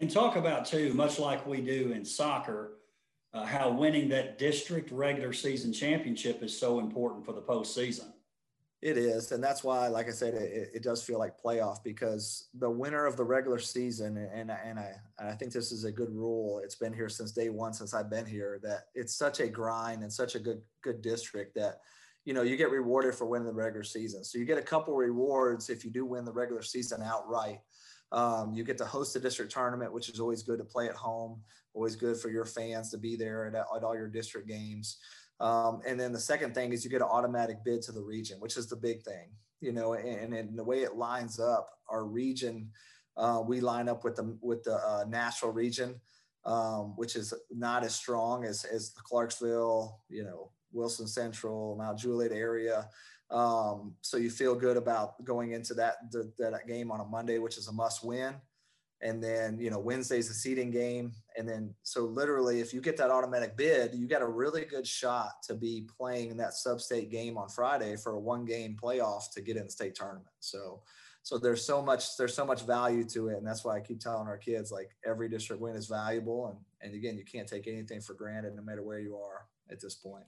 And 0.00 0.10
talk 0.10 0.36
about 0.36 0.64
too, 0.64 0.94
much 0.94 1.18
like 1.18 1.46
we 1.46 1.60
do 1.60 1.92
in 1.92 2.04
soccer, 2.04 2.78
uh, 3.34 3.44
how 3.44 3.70
winning 3.70 4.08
that 4.08 4.38
district 4.38 4.90
regular 4.90 5.32
season 5.32 5.72
championship 5.72 6.42
is 6.42 6.58
so 6.58 6.80
important 6.80 7.24
for 7.24 7.32
the 7.32 7.42
postseason. 7.42 8.12
It 8.82 8.98
is, 8.98 9.30
and 9.30 9.42
that's 9.42 9.62
why, 9.62 9.86
like 9.86 10.08
I 10.08 10.10
said, 10.10 10.34
it, 10.34 10.70
it, 10.74 10.82
does 10.82 11.04
feel 11.04 11.16
like 11.16 11.40
playoff 11.40 11.84
because 11.84 12.48
the 12.54 12.68
winner 12.68 13.06
of 13.06 13.16
the 13.16 13.22
regular 13.22 13.60
season, 13.60 14.16
and 14.16 14.50
and 14.50 14.78
I 14.80 14.90
and 15.20 15.28
I 15.28 15.34
think 15.34 15.52
this 15.52 15.70
is 15.70 15.84
a 15.84 15.92
good 15.92 16.10
rule. 16.10 16.60
It's 16.64 16.74
been 16.74 16.92
here 16.92 17.08
since 17.08 17.30
day 17.30 17.48
one, 17.48 17.72
since 17.72 17.94
I've 17.94 18.10
been 18.10 18.26
here. 18.26 18.58
That 18.64 18.86
it's 18.96 19.14
such 19.14 19.38
a 19.38 19.46
grind 19.46 20.02
and 20.02 20.12
such 20.12 20.34
a 20.34 20.40
good 20.40 20.62
good 20.82 21.00
district 21.00 21.54
that 21.54 21.78
you 22.24 22.34
know, 22.34 22.42
you 22.42 22.56
get 22.56 22.70
rewarded 22.70 23.14
for 23.14 23.26
winning 23.26 23.46
the 23.46 23.52
regular 23.52 23.82
season. 23.82 24.24
So 24.24 24.38
you 24.38 24.44
get 24.44 24.58
a 24.58 24.62
couple 24.62 24.94
rewards 24.94 25.70
if 25.70 25.84
you 25.84 25.90
do 25.90 26.06
win 26.06 26.24
the 26.24 26.32
regular 26.32 26.62
season 26.62 27.02
outright. 27.02 27.58
Um, 28.12 28.52
you 28.52 28.62
get 28.62 28.78
to 28.78 28.84
host 28.84 29.16
a 29.16 29.20
district 29.20 29.52
tournament, 29.52 29.92
which 29.92 30.08
is 30.08 30.20
always 30.20 30.42
good 30.42 30.58
to 30.58 30.64
play 30.64 30.88
at 30.88 30.94
home, 30.94 31.40
always 31.72 31.96
good 31.96 32.18
for 32.18 32.30
your 32.30 32.44
fans 32.44 32.90
to 32.90 32.98
be 32.98 33.16
there 33.16 33.46
at, 33.46 33.54
at 33.54 33.82
all 33.82 33.96
your 33.96 34.08
district 34.08 34.46
games. 34.46 34.98
Um, 35.42 35.82
and 35.86 35.98
then 35.98 36.12
the 36.12 36.20
second 36.20 36.54
thing 36.54 36.72
is 36.72 36.84
you 36.84 36.90
get 36.90 37.02
an 37.02 37.08
automatic 37.10 37.56
bid 37.64 37.82
to 37.82 37.92
the 37.92 38.00
region, 38.00 38.38
which 38.38 38.56
is 38.56 38.68
the 38.68 38.76
big 38.76 39.02
thing, 39.02 39.28
you 39.60 39.72
know, 39.72 39.94
and, 39.94 40.32
and 40.32 40.56
the 40.56 40.64
way 40.64 40.82
it 40.82 40.94
lines 40.94 41.40
up, 41.40 41.68
our 41.88 42.04
region, 42.04 42.70
uh, 43.16 43.42
we 43.44 43.60
line 43.60 43.88
up 43.88 44.04
with 44.04 44.14
the 44.16 44.38
with 44.40 44.62
the 44.62 44.76
uh, 44.76 45.04
Nashville 45.08 45.50
region, 45.50 46.00
um, 46.44 46.94
which 46.96 47.16
is 47.16 47.34
not 47.50 47.82
as 47.84 47.94
strong 47.94 48.44
as 48.44 48.64
as 48.64 48.92
the 48.94 49.02
Clarksville, 49.02 50.00
you 50.08 50.22
know, 50.22 50.52
Wilson 50.72 51.08
Central, 51.08 51.76
Mount 51.76 51.98
Juliet 51.98 52.32
area. 52.32 52.88
Um, 53.30 53.94
so 54.02 54.16
you 54.18 54.30
feel 54.30 54.54
good 54.54 54.76
about 54.76 55.22
going 55.24 55.52
into 55.52 55.74
that, 55.74 56.10
the, 56.10 56.30
that 56.38 56.66
game 56.68 56.90
on 56.90 57.00
a 57.00 57.04
Monday, 57.04 57.38
which 57.38 57.56
is 57.56 57.68
a 57.68 57.72
must 57.72 58.04
win. 58.04 58.34
And 59.00 59.24
then, 59.24 59.58
you 59.58 59.70
know, 59.70 59.78
Wednesday's 59.78 60.30
a 60.30 60.34
seeding 60.34 60.70
game. 60.70 61.12
And 61.36 61.48
then, 61.48 61.74
so 61.82 62.04
literally, 62.04 62.60
if 62.60 62.72
you 62.74 62.80
get 62.80 62.96
that 62.98 63.10
automatic 63.10 63.56
bid, 63.56 63.94
you 63.94 64.06
got 64.06 64.22
a 64.22 64.26
really 64.26 64.64
good 64.64 64.86
shot 64.86 65.42
to 65.44 65.54
be 65.54 65.86
playing 65.98 66.30
in 66.30 66.36
that 66.38 66.54
sub 66.54 66.80
state 66.80 67.10
game 67.10 67.36
on 67.36 67.48
Friday 67.48 67.96
for 67.96 68.12
a 68.12 68.20
one 68.20 68.44
game 68.44 68.76
playoff 68.80 69.30
to 69.34 69.40
get 69.40 69.56
in 69.56 69.64
the 69.64 69.70
state 69.70 69.94
tournament. 69.94 70.26
So, 70.40 70.82
so 71.22 71.38
there's 71.38 71.64
so 71.64 71.80
much, 71.80 72.16
there's 72.16 72.34
so 72.34 72.44
much 72.44 72.62
value 72.62 73.04
to 73.04 73.28
it. 73.28 73.38
And 73.38 73.46
that's 73.46 73.64
why 73.64 73.76
I 73.76 73.80
keep 73.80 74.00
telling 74.00 74.26
our 74.26 74.38
kids, 74.38 74.72
like 74.72 74.90
every 75.06 75.28
district 75.28 75.62
win 75.62 75.76
is 75.76 75.86
valuable. 75.86 76.48
And, 76.48 76.58
and 76.80 76.94
again, 76.94 77.16
you 77.16 77.24
can't 77.24 77.48
take 77.48 77.68
anything 77.68 78.00
for 78.00 78.14
granted 78.14 78.54
no 78.56 78.62
matter 78.62 78.82
where 78.82 78.98
you 78.98 79.16
are 79.16 79.46
at 79.70 79.80
this 79.80 79.94
point. 79.94 80.24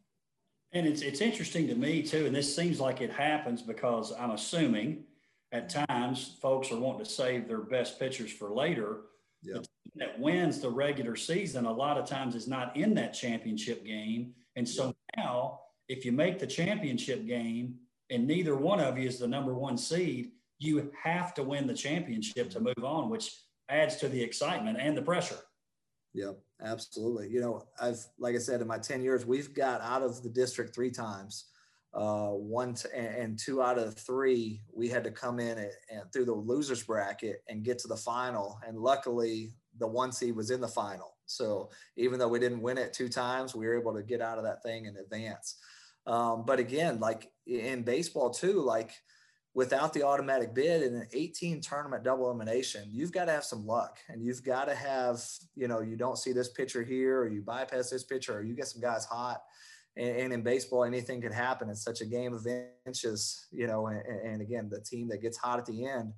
And 0.72 0.88
it's 0.88 1.02
it's 1.02 1.20
interesting 1.20 1.68
to 1.68 1.76
me 1.76 2.02
too, 2.02 2.26
and 2.26 2.34
this 2.34 2.54
seems 2.54 2.80
like 2.80 3.00
it 3.00 3.10
happens 3.10 3.62
because 3.62 4.12
I'm 4.12 4.32
assuming 4.32 5.04
at 5.52 5.68
times 5.68 6.36
folks 6.42 6.72
are 6.72 6.76
wanting 6.76 7.04
to 7.04 7.10
save 7.10 7.46
their 7.46 7.60
best 7.60 8.00
pitchers 8.00 8.32
for 8.32 8.50
later. 8.52 9.02
Yep. 9.42 9.66
That 9.96 10.18
wins 10.18 10.60
the 10.60 10.70
regular 10.70 11.14
season 11.16 11.66
a 11.66 11.72
lot 11.72 11.98
of 11.98 12.06
times 12.06 12.34
is 12.34 12.48
not 12.48 12.76
in 12.76 12.94
that 12.94 13.12
championship 13.12 13.84
game. 13.84 14.34
And 14.56 14.68
so 14.68 14.94
now 15.16 15.60
if 15.88 16.04
you 16.04 16.12
make 16.12 16.38
the 16.38 16.46
championship 16.46 17.26
game 17.26 17.76
and 18.10 18.26
neither 18.26 18.56
one 18.56 18.80
of 18.80 18.98
you 18.98 19.08
is 19.08 19.18
the 19.18 19.28
number 19.28 19.54
one 19.54 19.78
seed, 19.78 20.32
you 20.58 20.90
have 21.02 21.34
to 21.34 21.42
win 21.42 21.66
the 21.66 21.74
championship 21.74 22.50
to 22.50 22.60
move 22.60 22.84
on, 22.84 23.10
which 23.10 23.30
adds 23.68 23.96
to 23.96 24.08
the 24.08 24.22
excitement 24.22 24.78
and 24.80 24.96
the 24.96 25.02
pressure. 25.02 25.38
Yep, 26.14 26.38
absolutely. 26.62 27.28
You 27.28 27.40
know, 27.40 27.62
I've 27.80 28.04
like 28.18 28.34
I 28.34 28.38
said 28.38 28.60
in 28.60 28.68
my 28.68 28.78
ten 28.78 29.02
years, 29.02 29.26
we've 29.26 29.52
got 29.52 29.80
out 29.80 30.02
of 30.02 30.22
the 30.22 30.28
district 30.28 30.74
three 30.74 30.90
times. 30.90 31.46
Uh, 31.92 32.30
one 32.30 32.74
to, 32.74 32.96
and 32.96 33.38
two 33.38 33.62
out 33.62 33.78
of 33.78 33.94
three, 33.96 34.60
we 34.72 34.88
had 34.88 35.04
to 35.04 35.12
come 35.12 35.38
in 35.38 35.58
and, 35.58 35.70
and 35.90 36.12
through 36.12 36.24
the 36.24 36.32
losers 36.32 36.82
bracket 36.82 37.44
and 37.48 37.62
get 37.62 37.78
to 37.78 37.88
the 37.88 37.96
final. 37.96 38.58
And 38.66 38.78
luckily, 38.78 39.52
the 39.78 39.86
one 39.86 40.12
seed 40.12 40.36
was 40.36 40.50
in 40.50 40.60
the 40.60 40.68
final. 40.68 41.14
So 41.26 41.70
even 41.96 42.18
though 42.18 42.28
we 42.28 42.38
didn't 42.38 42.62
win 42.62 42.78
it 42.78 42.92
two 42.92 43.08
times, 43.08 43.54
we 43.54 43.66
were 43.66 43.78
able 43.78 43.94
to 43.94 44.02
get 44.02 44.20
out 44.20 44.38
of 44.38 44.44
that 44.44 44.62
thing 44.62 44.86
and 44.86 44.96
advance. 44.96 45.56
Um, 46.06 46.44
but 46.46 46.58
again, 46.58 47.00
like 47.00 47.30
in 47.46 47.82
baseball 47.82 48.30
too, 48.30 48.60
like 48.60 48.92
without 49.54 49.92
the 49.92 50.02
automatic 50.02 50.52
bid 50.52 50.82
in 50.82 50.94
an 50.94 51.08
18 51.12 51.60
tournament 51.60 52.02
double 52.02 52.26
elimination, 52.26 52.88
you've 52.90 53.12
got 53.12 53.26
to 53.26 53.32
have 53.32 53.44
some 53.44 53.66
luck 53.66 53.98
and 54.08 54.22
you've 54.22 54.42
got 54.44 54.66
to 54.66 54.74
have, 54.74 55.22
you 55.54 55.68
know, 55.68 55.80
you 55.80 55.96
don't 55.96 56.18
see 56.18 56.32
this 56.32 56.48
pitcher 56.50 56.82
here 56.82 57.20
or 57.20 57.28
you 57.28 57.40
bypass 57.40 57.88
this 57.88 58.04
pitcher 58.04 58.36
or 58.36 58.42
you 58.42 58.54
get 58.54 58.66
some 58.66 58.82
guys 58.82 59.04
hot. 59.04 59.42
And, 59.96 60.32
in 60.32 60.42
baseball, 60.42 60.82
anything 60.82 61.20
can 61.20 61.30
happen. 61.30 61.70
It's 61.70 61.84
such 61.84 62.00
a 62.00 62.04
game 62.04 62.34
of 62.34 62.44
inches, 62.84 63.46
you 63.52 63.68
know, 63.68 63.86
and, 63.86 64.00
and 64.00 64.42
again, 64.42 64.68
the 64.68 64.80
team 64.80 65.06
that 65.10 65.22
gets 65.22 65.38
hot 65.38 65.60
at 65.60 65.66
the 65.66 65.86
end 65.86 66.12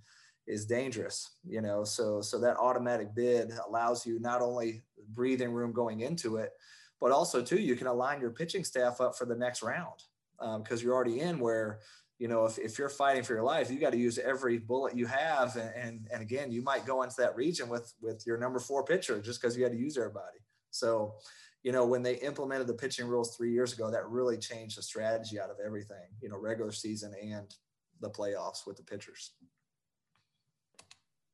is 0.47 0.65
dangerous, 0.65 1.37
you 1.45 1.61
know, 1.61 1.85
so, 1.85 2.21
so 2.21 2.38
that 2.38 2.57
automatic 2.57 3.15
bid 3.15 3.53
allows 3.69 4.07
you 4.07 4.21
not 4.21 4.43
only 4.43 4.83
breathing 5.09 5.53
room 5.53 5.73
going 5.73 6.00
into 6.00 6.37
it, 6.37 6.53
but 7.00 7.12
also 7.12 7.43
too, 7.43 7.61
you 7.61 7.76
can 7.76 7.87
align 7.87 8.21
your 8.21 8.31
pitching 8.31 8.65
staff 8.65 9.00
up 9.00 9.17
for 9.17 9.26
the 9.26 9.35
next 9.35 9.62
round 9.62 10.03
because 10.38 10.81
um, 10.81 10.85
you're 10.85 10.95
already 10.95 11.21
in 11.21 11.38
where 11.38 11.81
you 12.19 12.29
know, 12.29 12.47
if, 12.47 12.59
if 12.59 12.79
you're 12.79 12.88
fighting 12.88 13.23
for 13.23 13.35
your 13.35 13.43
life, 13.43 13.71
you 13.71 13.79
got 13.79 13.93
to 13.93 13.99
use 13.99 14.19
every 14.19 14.59
bullet 14.59 14.97
you 14.97 15.07
have. 15.07 15.57
And, 15.57 15.71
and, 15.76 16.09
and, 16.12 16.23
again, 16.23 16.50
you 16.50 16.62
might 16.62 16.87
go 16.87 17.03
into 17.03 17.17
that 17.19 17.37
region 17.37 17.69
with, 17.69 17.93
with 18.00 18.26
your 18.26 18.38
number 18.38 18.59
four 18.59 18.85
pitcher 18.85 19.21
just 19.21 19.41
because 19.41 19.57
you 19.57 19.62
had 19.62 19.73
to 19.73 19.79
use 19.79 19.99
everybody. 19.99 20.38
So, 20.71 21.17
you 21.62 21.73
know, 21.73 21.85
when 21.85 22.03
they 22.03 22.15
implemented 22.15 22.69
the 22.69 22.75
pitching 22.75 23.07
rules 23.07 23.37
three 23.37 23.53
years 23.53 23.73
ago, 23.73 23.91
that 23.91 24.09
really 24.09 24.38
changed 24.38 24.79
the 24.79 24.83
strategy 24.83 25.38
out 25.38 25.50
of 25.50 25.57
everything, 25.65 26.07
you 26.23 26.29
know, 26.29 26.38
regular 26.38 26.73
season 26.73 27.12
and 27.23 27.55
the 28.00 28.11
playoffs 28.11 28.67
with 28.67 28.76
the 28.76 28.83
pitchers. 28.83 29.33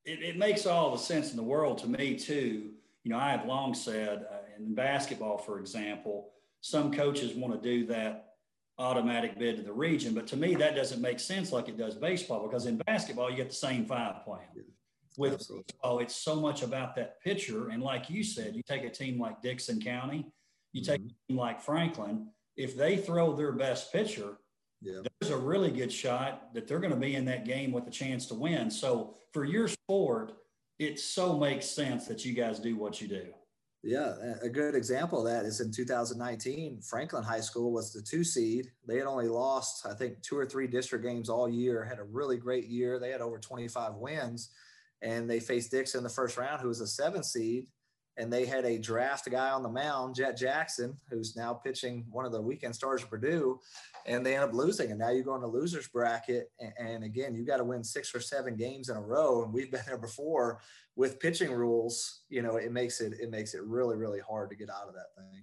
It, 0.05 0.23
it 0.23 0.37
makes 0.37 0.67
all 0.67 0.91
the 0.91 0.99
sense 0.99 1.31
in 1.31 1.37
the 1.37 1.43
world 1.43 1.79
to 1.79 1.87
me 1.87 2.17
too. 2.17 2.71
You 3.05 3.11
know, 3.11 3.19
I 3.19 3.31
have 3.31 3.47
long 3.47 3.75
said 3.75 4.27
uh, 4.31 4.37
in 4.59 4.75
basketball, 4.75 5.39
for 5.39 5.59
example, 5.59 6.31
some 6.61 6.93
coaches 6.93 7.35
want 7.35 7.61
to 7.61 7.61
do 7.61 7.87
that 7.87 8.35
automatic 8.79 9.39
bid 9.39 9.57
to 9.57 9.63
the 9.63 9.73
region. 9.73 10.15
But 10.15 10.27
to 10.29 10.37
me, 10.37 10.55
that 10.57 10.75
doesn't 10.75 11.01
make 11.01 11.21
sense 11.21 11.53
like 11.53 11.69
it 11.69 11.77
does 11.77 11.95
baseball 11.95 12.47
because 12.47 12.67
in 12.67 12.77
basketball, 12.79 13.31
you 13.31 13.37
get 13.37 13.51
the 13.51 13.55
same 13.55 13.85
five. 13.85 14.17
Yeah, 14.27 14.63
With 15.17 15.39
baseball, 15.39 15.99
it's 15.99 16.17
so 16.17 16.41
much 16.41 16.63
about 16.63 16.95
that 16.97 17.21
pitcher. 17.23 17.69
And 17.69 17.83
like 17.83 18.09
you 18.09 18.23
said, 18.25 18.57
you 18.57 18.63
take 18.63 18.85
a 18.85 18.91
team 18.91 19.21
like 19.21 19.43
Dickson 19.43 19.81
County, 19.81 20.27
you 20.73 20.83
take 20.83 21.01
mm-hmm. 21.01 21.09
a 21.09 21.29
team 21.29 21.37
like 21.39 21.61
Franklin, 21.61 22.29
if 22.57 22.77
they 22.77 22.97
throw 22.97 23.35
their 23.35 23.53
best 23.53 23.93
pitcher, 23.93 24.39
yeah. 24.83 25.01
there's 25.21 25.33
a 25.33 25.37
really 25.37 25.71
good 25.71 25.93
shot 25.93 26.53
that 26.55 26.67
they're 26.67 26.81
going 26.81 26.93
to 26.93 26.99
be 26.99 27.15
in 27.15 27.25
that 27.27 27.45
game 27.45 27.73
with 27.73 27.87
a 27.87 27.91
chance 27.91 28.27
to 28.27 28.35
win. 28.35 28.71
So 28.71 29.15
for 29.33 29.45
your 29.45 29.69
sport, 29.69 30.33
it 30.79 30.99
so 30.99 31.39
makes 31.39 31.67
sense 31.67 32.07
that 32.09 32.25
you 32.25 32.35
guys 32.35 32.59
do 32.59 32.77
what 32.77 33.01
you 33.01 33.09
do. 33.09 33.27
Yeah, 33.85 34.15
a 34.43 34.49
good 34.49 34.77
example 34.77 35.27
of 35.27 35.33
that 35.33 35.45
is 35.45 35.61
in 35.61 35.73
2019, 35.73 36.83
Franklin 36.83 37.25
High 37.25 37.41
School 37.41 37.73
was 37.73 37.93
the 37.93 38.01
two 38.01 38.23
seed. 38.23 38.71
They 38.87 38.97
had 38.97 39.09
only 39.09 39.27
lost, 39.27 39.87
I 39.87 39.95
think, 39.95 40.23
two 40.23 40.39
or 40.39 40.47
three 40.47 40.69
district 40.69 41.05
games 41.05 41.29
all 41.29 41.49
year, 41.49 41.85
had 41.85 41.99
a 41.99 42.05
really 42.05 42.37
great 42.37 42.69
year. 42.69 43.01
They 43.01 43.11
had 43.11 43.21
over 43.21 43.39
25 43.39 43.95
wins, 43.95 44.51
and 45.03 45.29
they 45.29 45.41
faced 45.41 45.73
Dickson 45.73 45.99
in 45.99 46.05
the 46.05 46.11
first 46.11 46.37
round, 46.37 46.61
who 46.61 46.69
was 46.69 46.81
a 46.81 46.87
seven 46.87 47.25
seed 47.25 47.67
and 48.17 48.33
they 48.33 48.45
had 48.45 48.65
a 48.65 48.79
draft 48.79 49.31
guy 49.31 49.51
on 49.51 49.63
the 49.63 49.69
mound, 49.69 50.15
Jet 50.15 50.37
Jackson, 50.37 50.97
who's 51.09 51.35
now 51.35 51.55
pitching 51.55 52.05
one 52.11 52.27
of 52.27 52.33
the 52.33 52.41
weekend 52.41 52.75
stars 52.75 53.03
of 53.03 53.11
Purdue, 53.11 53.59
and 54.07 54.25
they 54.25 54.35
end 54.35 54.45
up 54.45 54.53
losing. 54.53 54.91
And 54.91 54.99
now 54.99 55.11
you 55.11 55.23
go 55.23 55.35
in 55.35 55.41
the 55.41 55.47
losers 55.47 55.89
bracket, 55.89 56.51
and, 56.61 56.73
and 56.79 57.05
again, 57.05 57.35
you 57.35 57.45
got 57.45 57.57
to 57.59 57.65
win 57.65 57.83
six 57.83 58.15
or 58.15 58.21
seven 58.21 58.57
games 58.57 58.91
in 58.91 58.97
a 58.97 59.01
row. 59.01 59.45
And 59.45 59.53
we've 59.53 59.71
been 59.71 59.83
there 59.87 59.99
before 59.99 60.61
with 60.95 61.21
pitching 61.21 61.53
rules. 61.53 62.23
You 62.29 62.43
know, 62.43 62.57
it 62.57 62.73
makes 62.73 63.01
it 63.01 63.15
it 63.21 63.31
makes 63.31 63.55
it 63.55 63.63
really 63.65 63.97
really 63.97 64.21
hard 64.21 64.51
to 64.51 64.57
get 64.57 64.69
out 64.69 64.89
of 64.89 64.95
that 64.95 65.15
thing. 65.17 65.43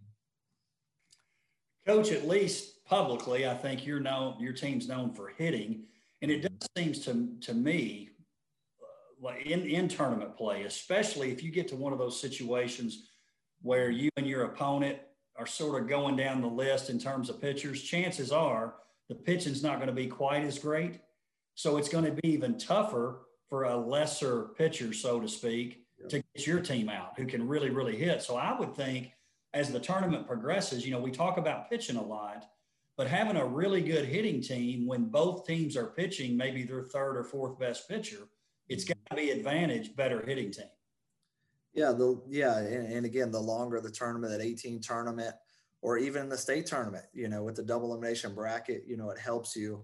Coach, 1.88 2.11
at 2.11 2.27
least 2.27 2.85
publicly, 2.85 3.47
I 3.47 3.55
think 3.55 3.85
you're 3.85 3.99
known. 3.99 4.35
Your 4.39 4.53
team's 4.53 4.88
known 4.88 5.13
for 5.13 5.29
hitting, 5.29 5.85
and 6.21 6.29
it 6.29 6.41
does 6.41 6.69
seems 6.77 6.99
to 7.05 7.29
to 7.41 7.53
me 7.53 8.09
in, 9.45 9.61
in 9.61 9.88
tournament 9.88 10.35
play, 10.35 10.63
especially 10.63 11.31
if 11.31 11.43
you 11.43 11.51
get 11.51 11.67
to 11.69 11.75
one 11.75 11.93
of 11.93 11.99
those 11.99 12.19
situations 12.19 13.09
where 13.61 13.89
you 13.89 14.09
and 14.17 14.27
your 14.27 14.43
opponent 14.43 14.97
are 15.38 15.45
sort 15.45 15.81
of 15.81 15.89
going 15.89 16.15
down 16.15 16.41
the 16.41 16.47
list 16.47 16.89
in 16.89 16.99
terms 16.99 17.29
of 17.29 17.41
pitchers, 17.41 17.81
chances 17.81 18.31
are 18.31 18.75
the 19.07 19.15
pitching's 19.15 19.63
not 19.63 19.75
going 19.75 19.88
to 19.88 19.93
be 19.93 20.07
quite 20.07 20.43
as 20.43 20.59
great. 20.59 20.99
So 21.55 21.77
it's 21.77 21.89
going 21.89 22.05
to 22.05 22.11
be 22.11 22.29
even 22.29 22.57
tougher 22.57 23.21
for 23.47 23.63
a 23.63 23.75
lesser 23.75 24.49
pitcher, 24.57 24.93
so 24.93 25.19
to 25.19 25.27
speak, 25.27 25.85
yep. 25.99 26.09
to 26.09 26.23
get 26.35 26.47
your 26.47 26.61
team 26.61 26.88
out 26.88 27.13
who 27.17 27.25
can 27.25 27.47
really, 27.47 27.69
really 27.69 27.97
hit. 27.97 28.21
So 28.21 28.38
I 28.38 28.57
would 28.57 28.75
think 28.75 29.11
as 29.53 29.71
the 29.71 29.79
tournament 29.79 30.27
progresses, 30.27 30.85
you 30.85 30.91
know, 30.91 30.99
we 30.99 31.11
talk 31.11 31.38
about 31.38 31.69
pitching 31.69 31.97
a 31.97 32.03
lot, 32.03 32.45
but 32.95 33.07
having 33.07 33.35
a 33.35 33.45
really 33.45 33.81
good 33.81 34.05
hitting 34.05 34.41
team 34.41 34.85
when 34.85 35.05
both 35.05 35.45
teams 35.45 35.75
are 35.75 35.88
pitching 35.88 36.38
maybe 36.38 36.63
their 36.63 36.83
third 36.83 37.17
or 37.17 37.23
fourth 37.23 37.59
best 37.59 37.89
pitcher– 37.89 38.29
it's 38.69 38.83
got 38.83 38.97
to 39.09 39.15
be 39.15 39.31
advantage 39.31 39.95
better 39.95 40.23
hitting 40.25 40.51
team. 40.51 40.65
Yeah, 41.73 41.91
the 41.91 42.21
yeah, 42.29 42.57
and, 42.57 42.91
and, 42.91 43.05
again, 43.05 43.31
the 43.31 43.39
longer 43.39 43.79
the 43.79 43.91
tournament, 43.91 44.31
that 44.31 44.43
18 44.43 44.81
tournament, 44.81 45.35
or 45.81 45.97
even 45.97 46.29
the 46.29 46.38
state 46.38 46.65
tournament, 46.65 47.05
you 47.13 47.27
know, 47.27 47.43
with 47.43 47.55
the 47.55 47.63
double 47.63 47.91
elimination 47.91 48.33
bracket, 48.33 48.83
you 48.88 48.97
know, 48.97 49.11
it 49.11 49.19
helps 49.19 49.55
you. 49.55 49.83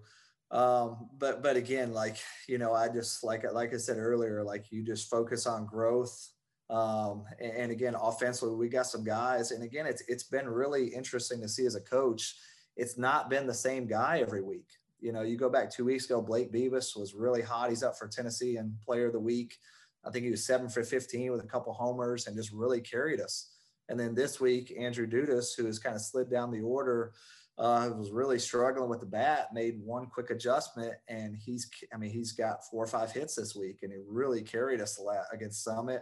Um, 0.51 1.09
but 1.17 1.43
but 1.43 1.57
again, 1.57 1.93
like 1.93 2.17
you 2.47 2.57
know, 2.57 2.73
I 2.73 2.87
just 2.89 3.23
like 3.23 3.51
like 3.51 3.73
I 3.73 3.77
said 3.77 3.97
earlier, 3.97 4.43
like 4.43 4.71
you 4.71 4.83
just 4.83 5.09
focus 5.09 5.45
on 5.47 5.65
growth. 5.65 6.31
Um, 6.69 7.25
and, 7.39 7.51
and 7.51 7.71
again, 7.71 7.95
offensively, 7.95 8.55
we 8.55 8.69
got 8.69 8.87
some 8.87 9.03
guys, 9.03 9.51
and 9.51 9.63
again, 9.63 9.85
it's 9.85 10.03
it's 10.07 10.23
been 10.23 10.47
really 10.47 10.87
interesting 10.87 11.41
to 11.41 11.49
see 11.49 11.65
as 11.65 11.75
a 11.75 11.81
coach. 11.81 12.35
It's 12.75 12.97
not 12.97 13.29
been 13.29 13.47
the 13.47 13.53
same 13.53 13.87
guy 13.87 14.19
every 14.19 14.41
week. 14.41 14.67
You 15.05 15.11
know, 15.11 15.21
you 15.21 15.37
go 15.37 15.49
back 15.49 15.69
two 15.69 15.85
weeks 15.85 16.05
ago, 16.05 16.19
Blake 16.19 16.51
Beavis 16.51 16.97
was 16.97 17.13
really 17.13 17.43
hot. 17.43 17.69
He's 17.69 17.83
up 17.83 17.95
for 17.95 18.07
Tennessean 18.07 18.75
Player 18.83 19.05
of 19.05 19.13
the 19.13 19.19
Week. 19.19 19.55
I 20.03 20.09
think 20.09 20.25
he 20.25 20.31
was 20.31 20.43
seven 20.43 20.67
for 20.67 20.83
15 20.83 21.31
with 21.31 21.43
a 21.43 21.47
couple 21.47 21.73
homers 21.73 22.25
and 22.25 22.35
just 22.35 22.51
really 22.51 22.81
carried 22.81 23.21
us. 23.21 23.51
And 23.87 23.99
then 23.99 24.15
this 24.15 24.39
week, 24.39 24.73
Andrew 24.75 25.05
Dudas, 25.05 25.55
who 25.55 25.67
has 25.67 25.77
kind 25.77 25.95
of 25.95 26.01
slid 26.01 26.31
down 26.31 26.49
the 26.49 26.61
order, 26.61 27.13
uh, 27.59 27.91
was 27.95 28.09
really 28.09 28.39
struggling 28.39 28.89
with 28.89 28.99
the 28.99 29.05
bat, 29.05 29.49
made 29.53 29.79
one 29.79 30.07
quick 30.07 30.31
adjustment, 30.31 30.93
and 31.07 31.35
he's, 31.35 31.69
I 31.93 31.97
mean, 31.97 32.09
he's 32.09 32.31
got 32.31 32.65
four 32.65 32.83
or 32.83 32.87
five 32.87 33.11
hits 33.11 33.35
this 33.35 33.55
week, 33.55 33.81
and 33.83 33.91
he 33.91 33.99
really 34.07 34.41
carried 34.41 34.81
us 34.81 34.99
against 35.31 35.63
Summit. 35.63 36.01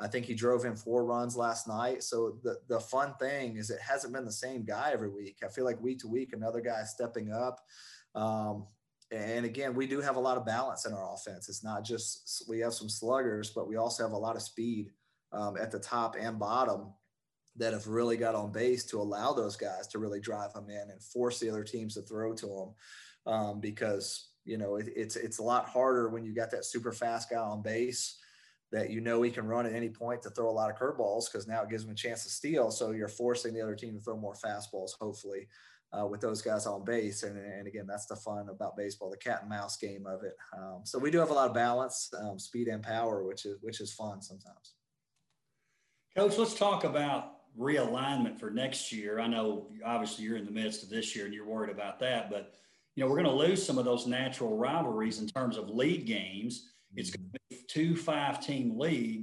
I 0.00 0.08
think 0.08 0.26
he 0.26 0.34
drove 0.34 0.64
in 0.64 0.74
four 0.74 1.04
runs 1.04 1.36
last 1.36 1.68
night. 1.68 2.02
So 2.02 2.38
the 2.42 2.56
the 2.66 2.80
fun 2.80 3.14
thing 3.20 3.56
is 3.56 3.70
it 3.70 3.80
hasn't 3.80 4.12
been 4.12 4.24
the 4.24 4.32
same 4.32 4.64
guy 4.64 4.90
every 4.92 5.10
week. 5.10 5.38
I 5.44 5.48
feel 5.48 5.64
like 5.64 5.80
week 5.80 6.00
to 6.00 6.08
week 6.08 6.32
another 6.32 6.60
guy 6.60 6.82
stepping 6.84 7.30
up. 7.30 7.60
Um, 8.14 8.66
and 9.10 9.44
again, 9.44 9.74
we 9.74 9.86
do 9.86 10.00
have 10.00 10.16
a 10.16 10.20
lot 10.20 10.38
of 10.38 10.46
balance 10.46 10.86
in 10.86 10.92
our 10.92 11.12
offense. 11.12 11.48
It's 11.48 11.62
not 11.62 11.84
just 11.84 12.44
we 12.48 12.60
have 12.60 12.72
some 12.72 12.88
sluggers, 12.88 13.50
but 13.50 13.68
we 13.68 13.76
also 13.76 14.02
have 14.02 14.12
a 14.12 14.18
lot 14.18 14.36
of 14.36 14.42
speed 14.42 14.90
um, 15.32 15.56
at 15.56 15.70
the 15.70 15.78
top 15.78 16.16
and 16.18 16.38
bottom 16.38 16.92
that 17.56 17.74
have 17.74 17.86
really 17.86 18.16
got 18.16 18.34
on 18.34 18.50
base 18.50 18.84
to 18.86 19.00
allow 19.00 19.32
those 19.32 19.56
guys 19.56 19.86
to 19.88 19.98
really 19.98 20.20
drive 20.20 20.54
them 20.54 20.70
in 20.70 20.90
and 20.90 21.02
force 21.02 21.38
the 21.38 21.50
other 21.50 21.64
teams 21.64 21.94
to 21.94 22.02
throw 22.02 22.32
to 22.34 22.46
them. 22.46 22.74
Um, 23.24 23.60
because 23.60 24.30
you 24.44 24.56
know 24.58 24.76
it, 24.76 24.88
it's 24.96 25.14
it's 25.14 25.38
a 25.38 25.42
lot 25.42 25.68
harder 25.68 26.08
when 26.08 26.24
you 26.24 26.34
got 26.34 26.50
that 26.50 26.64
super 26.64 26.90
fast 26.90 27.30
guy 27.30 27.36
on 27.36 27.62
base 27.62 28.18
that 28.72 28.90
you 28.90 29.00
know 29.00 29.22
he 29.22 29.30
can 29.30 29.46
run 29.46 29.66
at 29.66 29.74
any 29.74 29.90
point 29.90 30.22
to 30.22 30.30
throw 30.30 30.48
a 30.48 30.50
lot 30.50 30.70
of 30.70 30.76
curveballs 30.76 31.30
because 31.30 31.46
now 31.46 31.62
it 31.62 31.68
gives 31.68 31.84
him 31.84 31.90
a 31.90 31.94
chance 31.94 32.24
to 32.24 32.30
steal. 32.30 32.70
So 32.70 32.90
you're 32.90 33.06
forcing 33.06 33.52
the 33.52 33.60
other 33.60 33.76
team 33.76 33.94
to 33.94 34.00
throw 34.00 34.16
more 34.16 34.34
fastballs, 34.34 34.92
hopefully, 34.98 35.46
uh, 35.92 36.06
with 36.06 36.22
those 36.22 36.40
guys 36.40 36.66
on 36.66 36.84
base. 36.84 37.22
And, 37.22 37.36
and 37.36 37.66
again, 37.66 37.86
that's 37.86 38.06
the 38.06 38.16
fun 38.16 38.48
about 38.48 38.76
baseball, 38.76 39.10
the 39.10 39.18
cat 39.18 39.40
and 39.42 39.50
mouse 39.50 39.76
game 39.76 40.06
of 40.06 40.24
it. 40.24 40.34
Um, 40.56 40.80
so 40.84 40.98
we 40.98 41.10
do 41.10 41.18
have 41.18 41.30
a 41.30 41.34
lot 41.34 41.48
of 41.48 41.54
balance, 41.54 42.10
um, 42.18 42.38
speed 42.38 42.68
and 42.68 42.82
power, 42.82 43.22
which 43.22 43.44
is 43.44 43.58
which 43.60 43.80
is 43.80 43.92
fun 43.92 44.22
sometimes. 44.22 44.74
Coach, 46.16 46.38
let's 46.38 46.54
talk 46.54 46.84
about 46.84 47.36
realignment 47.58 48.40
for 48.40 48.50
next 48.50 48.90
year. 48.90 49.20
I 49.20 49.26
know 49.26 49.68
obviously 49.84 50.24
you're 50.24 50.38
in 50.38 50.46
the 50.46 50.50
midst 50.50 50.82
of 50.82 50.88
this 50.88 51.14
year 51.14 51.26
and 51.26 51.34
you're 51.34 51.46
worried 51.46 51.70
about 51.70 51.98
that, 52.00 52.30
but 52.30 52.54
you 52.94 53.04
know 53.04 53.10
we're 53.10 53.22
going 53.22 53.36
to 53.36 53.46
lose 53.46 53.64
some 53.64 53.76
of 53.76 53.84
those 53.84 54.06
natural 54.06 54.56
rivalries 54.56 55.20
in 55.20 55.26
terms 55.26 55.58
of 55.58 55.68
league 55.68 56.06
games. 56.06 56.70
It's 56.94 57.10
going 57.10 57.24
to 57.24 57.32
be 57.32 57.41
two 57.72 57.96
five 57.96 58.44
team 58.44 58.78
league. 58.78 59.22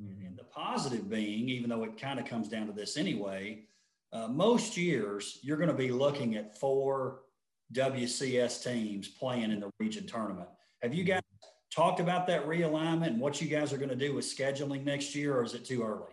Mm-hmm. 0.00 0.26
And 0.26 0.38
the 0.38 0.44
positive 0.44 1.10
being, 1.10 1.48
even 1.48 1.70
though 1.70 1.84
it 1.84 2.00
kind 2.00 2.20
of 2.20 2.26
comes 2.26 2.48
down 2.48 2.66
to 2.66 2.72
this 2.72 2.96
anyway, 2.96 3.64
uh, 4.12 4.28
most 4.28 4.76
years 4.76 5.38
you're 5.42 5.56
going 5.56 5.70
to 5.70 5.74
be 5.74 5.90
looking 5.90 6.36
at 6.36 6.58
four 6.58 7.20
WCS 7.74 8.62
teams 8.62 9.08
playing 9.08 9.50
in 9.50 9.60
the 9.60 9.70
region 9.78 10.06
tournament. 10.06 10.48
Have 10.82 10.94
you 10.94 11.04
guys 11.04 11.20
talked 11.74 12.00
about 12.00 12.26
that 12.28 12.46
realignment 12.46 13.08
and 13.08 13.20
what 13.20 13.40
you 13.40 13.48
guys 13.48 13.72
are 13.72 13.78
going 13.78 13.90
to 13.90 13.96
do 13.96 14.14
with 14.14 14.24
scheduling 14.24 14.84
next 14.84 15.14
year, 15.14 15.36
or 15.36 15.44
is 15.44 15.54
it 15.54 15.64
too 15.64 15.82
early? 15.82 16.12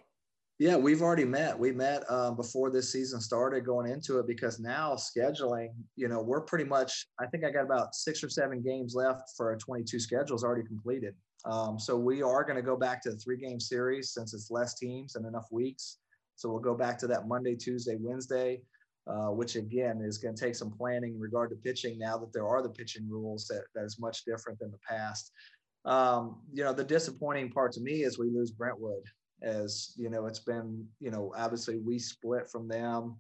Yeah, 0.58 0.78
we've 0.78 1.02
already 1.02 1.26
met. 1.26 1.58
We 1.58 1.74
met 1.74 2.10
um, 2.10 2.38
before 2.38 2.72
this 2.72 2.92
season 2.92 3.20
started 3.20 3.66
going 3.66 3.92
into 3.92 4.20
it 4.20 4.28
because 4.28 4.58
now 4.58 4.96
scheduling, 4.96 5.70
you 5.98 6.08
know, 6.08 6.22
we're 6.22 6.42
pretty 6.42 6.64
much, 6.64 7.08
I 7.20 7.26
think 7.28 7.44
I 7.44 7.52
got 7.52 7.66
about 7.66 7.94
six 7.94 8.24
or 8.24 8.30
seven 8.30 8.62
games 8.62 8.96
left 8.96 9.32
for 9.36 9.50
our 9.50 9.58
22 9.58 10.00
schedules 10.00 10.46
already 10.46 10.66
completed. 10.66 11.14
Um, 11.46 11.80
so 11.80 11.96
we 11.96 12.22
are 12.22 12.44
going 12.44 12.56
to 12.56 12.62
go 12.62 12.76
back 12.76 13.02
to 13.04 13.12
the 13.12 13.18
three 13.18 13.38
game 13.38 13.60
series 13.60 14.12
since 14.12 14.34
it's 14.34 14.50
less 14.50 14.78
teams 14.78 15.16
and 15.16 15.26
enough 15.26 15.48
weeks. 15.52 15.98
So 16.36 16.50
we'll 16.50 16.60
go 16.60 16.76
back 16.76 16.98
to 17.00 17.08
that 17.08 17.28
Monday, 17.28 17.56
Tuesday, 17.56 17.98
Wednesday, 18.00 18.62
uh, 19.08 19.28
which 19.28 19.56
again 19.56 20.02
is 20.02 20.18
going 20.18 20.36
to 20.36 20.42
take 20.44 20.56
some 20.56 20.72
planning 20.72 21.14
in 21.14 21.20
regard 21.20 21.52
to 21.52 21.56
pitching 21.56 22.00
now 22.00 22.18
that 22.18 22.34
there 22.34 22.48
are 22.48 22.62
the 22.62 22.70
pitching 22.70 23.08
rules 23.10 23.48
that, 23.48 23.64
that 23.76 23.86
is 23.86 24.00
much 24.00 24.26
different 24.26 24.60
than 24.60 24.72
the 24.72 24.80
past. 24.90 25.32
Um, 25.86 26.42
you 26.52 26.64
know, 26.64 26.74
the 26.74 26.84
disappointing 26.84 27.52
part 27.52 27.72
to 27.74 27.82
me 27.82 28.04
is 28.04 28.18
we 28.18 28.32
lose 28.32 28.52
Brentwood 28.52 29.04
as 29.42 29.94
you 29.98 30.10
know 30.10 30.26
it's 30.26 30.40
been 30.40 30.86
you 31.00 31.12
know 31.12 31.34
obviously 31.38 31.78
we 31.78 32.00
split 32.00 32.50
from 32.50 32.68
them 32.68 33.16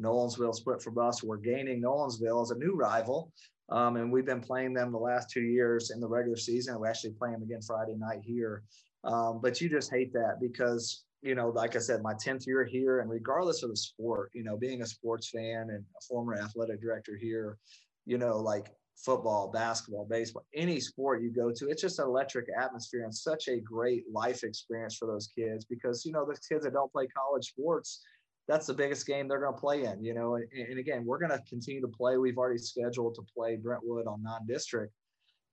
nolensville 0.00 0.54
split 0.54 0.82
from 0.82 0.98
us 0.98 1.22
we're 1.22 1.36
gaining 1.36 1.82
nolensville 1.82 2.42
as 2.42 2.50
a 2.50 2.58
new 2.58 2.74
rival 2.74 3.32
um, 3.70 3.96
and 3.96 4.10
we've 4.10 4.26
been 4.26 4.40
playing 4.40 4.74
them 4.74 4.92
the 4.92 4.98
last 4.98 5.30
two 5.30 5.42
years 5.42 5.90
in 5.90 6.00
the 6.00 6.08
regular 6.08 6.36
season. 6.36 6.80
We 6.80 6.88
actually 6.88 7.12
play 7.12 7.30
them 7.30 7.42
again 7.42 7.62
friday 7.62 7.96
night 7.96 8.20
here. 8.22 8.62
Um, 9.04 9.40
but 9.42 9.60
you 9.60 9.68
just 9.68 9.90
hate 9.90 10.12
that 10.12 10.38
because 10.40 11.04
you 11.22 11.34
know 11.34 11.50
like 11.50 11.76
i 11.76 11.78
said 11.78 12.00
my 12.02 12.14
10th 12.14 12.46
year 12.46 12.64
here 12.64 13.00
and 13.00 13.10
regardless 13.10 13.62
of 13.62 13.68
the 13.68 13.76
sport 13.76 14.30
you 14.32 14.42
know 14.42 14.56
being 14.56 14.80
a 14.80 14.86
sports 14.86 15.28
fan 15.28 15.68
and 15.68 15.84
a 15.98 16.00
former 16.08 16.34
athletic 16.34 16.80
director 16.80 17.14
here 17.20 17.58
you 18.06 18.16
know 18.16 18.38
like 18.38 18.70
football, 19.04 19.50
basketball, 19.50 20.06
baseball, 20.08 20.44
any 20.54 20.80
sport 20.80 21.22
you 21.22 21.30
go 21.30 21.50
to, 21.50 21.68
it's 21.68 21.82
just 21.82 21.98
an 21.98 22.06
electric 22.06 22.46
atmosphere 22.58 23.04
and 23.04 23.14
such 23.14 23.48
a 23.48 23.58
great 23.58 24.04
life 24.12 24.44
experience 24.44 24.96
for 24.96 25.06
those 25.06 25.28
kids 25.28 25.64
because, 25.64 26.04
you 26.04 26.12
know, 26.12 26.24
the 26.24 26.38
kids 26.48 26.64
that 26.64 26.72
don't 26.72 26.92
play 26.92 27.06
college 27.06 27.46
sports, 27.46 28.02
that's 28.50 28.66
the 28.66 28.74
biggest 28.74 29.06
game 29.06 29.28
they're 29.28 29.40
going 29.40 29.54
to 29.54 29.60
play 29.60 29.84
in, 29.84 30.04
you 30.04 30.12
know. 30.12 30.34
And, 30.34 30.44
and 30.52 30.78
again, 30.78 31.04
we're 31.06 31.20
going 31.20 31.30
to 31.30 31.42
continue 31.48 31.80
to 31.80 31.88
play. 31.88 32.16
We've 32.16 32.36
already 32.36 32.58
scheduled 32.58 33.14
to 33.14 33.22
play 33.22 33.54
Brentwood 33.54 34.08
on 34.08 34.24
non-district, 34.24 34.92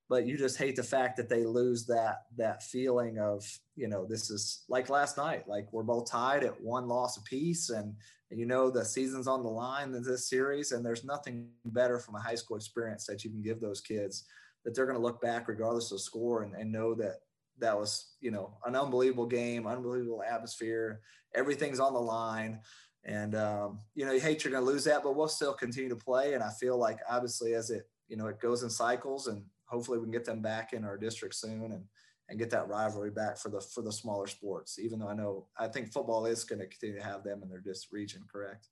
but 0.10 0.26
you 0.26 0.36
just 0.36 0.58
hate 0.58 0.76
the 0.76 0.84
fact 0.84 1.16
that 1.18 1.30
they 1.30 1.46
lose 1.46 1.86
that 1.86 2.24
that 2.38 2.64
feeling 2.64 3.20
of, 3.20 3.46
you 3.76 3.88
know, 3.88 4.08
this 4.10 4.32
is 4.32 4.64
like 4.68 4.90
last 4.90 5.16
night, 5.16 5.48
like 5.48 5.72
we're 5.72 5.84
both 5.84 6.10
tied 6.10 6.44
at 6.44 6.60
one 6.60 6.88
loss 6.88 7.18
apiece, 7.18 7.70
and 7.70 7.94
you 8.30 8.46
know 8.46 8.70
the 8.70 8.84
season's 8.84 9.28
on 9.28 9.44
the 9.44 9.50
line 9.50 9.94
in 9.94 10.04
this 10.04 10.30
series 10.30 10.72
and 10.72 10.86
there's 10.86 11.06
nothing 11.06 11.48
better 11.66 11.98
from 11.98 12.16
a 12.16 12.20
high 12.20 12.36
school 12.36 12.58
experience 12.58 13.06
that 13.06 13.24
you 13.24 13.30
can 13.30 13.42
give 13.42 13.62
those 13.62 13.80
kids 13.80 14.26
that 14.66 14.76
they're 14.76 14.86
going 14.86 14.98
to 14.98 15.02
look 15.02 15.22
back 15.22 15.48
regardless 15.48 15.92
of 15.94 16.02
score 16.02 16.44
and, 16.44 16.54
and 16.56 16.70
know 16.70 16.94
that 16.94 17.20
that 17.60 17.78
was 17.78 18.16
you 18.20 18.32
know 18.32 18.58
an 18.66 18.76
unbelievable 18.76 19.26
game 19.26 19.66
unbelievable 19.66 20.24
atmosphere 20.30 21.00
everything's 21.36 21.80
on 21.80 21.94
the 21.94 22.00
line 22.00 22.60
and 23.08 23.34
um, 23.36 23.80
you 23.96 24.06
know 24.06 24.12
you 24.12 24.20
hate 24.20 24.44
you're 24.44 24.52
going 24.52 24.64
to 24.64 24.72
lose 24.72 24.84
that 24.84 25.02
but 25.02 25.16
we'll 25.16 25.28
still 25.28 25.54
continue 25.54 25.90
to 25.90 25.96
play 25.96 26.34
and 26.34 26.44
i 26.44 26.50
feel 26.50 26.78
like 26.78 27.00
obviously 27.10 27.56
as 27.56 27.72
it 27.72 27.88
you 28.08 28.16
know 28.16 28.28
it 28.28 28.40
goes 28.40 28.64
in 28.64 28.70
cycles 28.70 29.28
and 29.28 29.44
hopefully 29.66 29.98
we 29.98 30.06
can 30.06 30.12
get 30.12 30.26
them 30.26 30.42
back 30.42 30.74
in 30.74 30.84
our 30.84 30.98
district 30.98 31.34
soon 31.34 31.72
and 31.72 31.84
and 32.30 32.40
get 32.40 32.50
that 32.50 32.68
rivalry 32.68 33.12
back 33.12 33.38
for 33.38 33.50
the 33.50 33.62
for 33.62 33.82
the 33.82 33.92
smaller 33.92 34.28
sports. 34.28 34.80
Even 34.80 35.00
though 35.00 35.08
I 35.08 35.14
know 35.14 35.48
I 35.58 35.68
think 35.68 35.92
football 35.92 36.26
is 36.26 36.44
going 36.44 36.60
to 36.60 36.68
continue 36.68 36.98
to 36.98 37.04
have 37.06 37.24
them 37.24 37.42
in 37.42 37.50
their 37.50 37.60
dis 37.60 37.88
region. 37.92 38.24
Correct. 38.32 38.68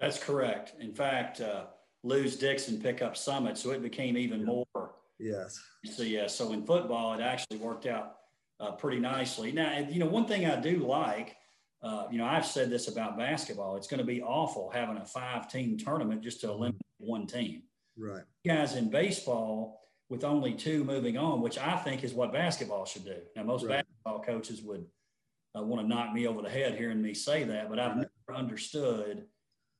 That's 0.00 0.22
correct. 0.22 0.74
In 0.80 0.92
fact, 0.92 1.40
uh, 1.40 1.66
lose 2.02 2.36
Dickson, 2.36 2.80
pick 2.80 3.00
up 3.00 3.16
Summit, 3.16 3.56
so 3.56 3.70
it 3.70 3.82
became 3.82 4.16
even 4.18 4.44
more. 4.44 4.66
Yes. 5.18 5.58
So 5.84 6.02
yeah. 6.02 6.26
So 6.26 6.52
in 6.52 6.66
football, 6.66 7.14
it 7.14 7.22
actually 7.22 7.58
worked 7.58 7.86
out 7.86 8.16
uh, 8.60 8.72
pretty 8.72 9.00
nicely. 9.00 9.52
Now, 9.52 9.78
you 9.78 10.00
know, 10.00 10.06
one 10.06 10.26
thing 10.26 10.46
I 10.46 10.56
do 10.56 10.78
like. 10.78 11.36
Uh, 11.84 12.06
you 12.10 12.16
know, 12.16 12.24
I've 12.24 12.46
said 12.46 12.70
this 12.70 12.88
about 12.88 13.18
basketball. 13.18 13.76
It's 13.76 13.86
going 13.86 13.98
to 13.98 14.06
be 14.06 14.22
awful 14.22 14.70
having 14.70 14.96
a 14.96 15.04
five-team 15.04 15.76
tournament 15.76 16.22
just 16.22 16.40
to 16.40 16.48
eliminate 16.48 16.80
one 16.98 17.26
team. 17.26 17.62
Right. 17.96 18.22
Guys 18.46 18.74
in 18.74 18.88
baseball, 18.88 19.82
with 20.08 20.24
only 20.24 20.54
two 20.54 20.84
moving 20.84 21.16
on, 21.16 21.40
which 21.40 21.58
I 21.58 21.76
think 21.76 22.04
is 22.04 22.14
what 22.14 22.32
basketball 22.32 22.84
should 22.86 23.04
do. 23.04 23.16
Now, 23.36 23.42
most 23.42 23.64
right. 23.64 23.84
basketball 23.84 24.22
coaches 24.22 24.62
would 24.62 24.84
uh, 25.56 25.62
want 25.62 25.82
to 25.82 25.88
knock 25.88 26.12
me 26.12 26.26
over 26.26 26.42
the 26.42 26.48
head 26.50 26.76
hearing 26.76 27.02
me 27.02 27.14
say 27.14 27.44
that, 27.44 27.68
but 27.68 27.78
I've 27.78 27.96
right. 27.96 28.06
never 28.28 28.38
understood 28.38 29.26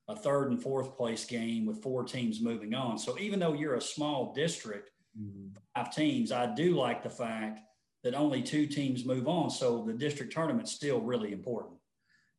a 0.09 0.17
third 0.17 0.51
and 0.51 0.63
fourth 0.63 0.97
place 0.97 1.25
game 1.25 1.67
with 1.67 1.83
four 1.83 2.05
teams 2.05 2.41
moving 2.41 2.75
on. 2.75 2.99
So 2.99 3.19
even 3.19 3.39
though 3.39 3.55
you're 3.55 3.77
a 3.77 3.81
small 3.81 4.35
district, 4.35 4.91
mm-hmm. 5.19 5.57
five 5.75 5.95
teams, 5.95 6.33
I 6.33 6.55
do 6.55 6.77
like 6.77 7.03
the 7.03 7.11
fact 7.11 7.61
that 8.03 8.15
only 8.15 8.43
two 8.43 8.67
teams 8.67 9.05
move 9.07 9.29
on. 9.29 9.49
So 9.49 9.83
the 9.87 9.95
district 9.95 10.33
tournament's 10.33 10.73
still 10.73 11.01
really 11.01 11.33
important. 11.33 11.75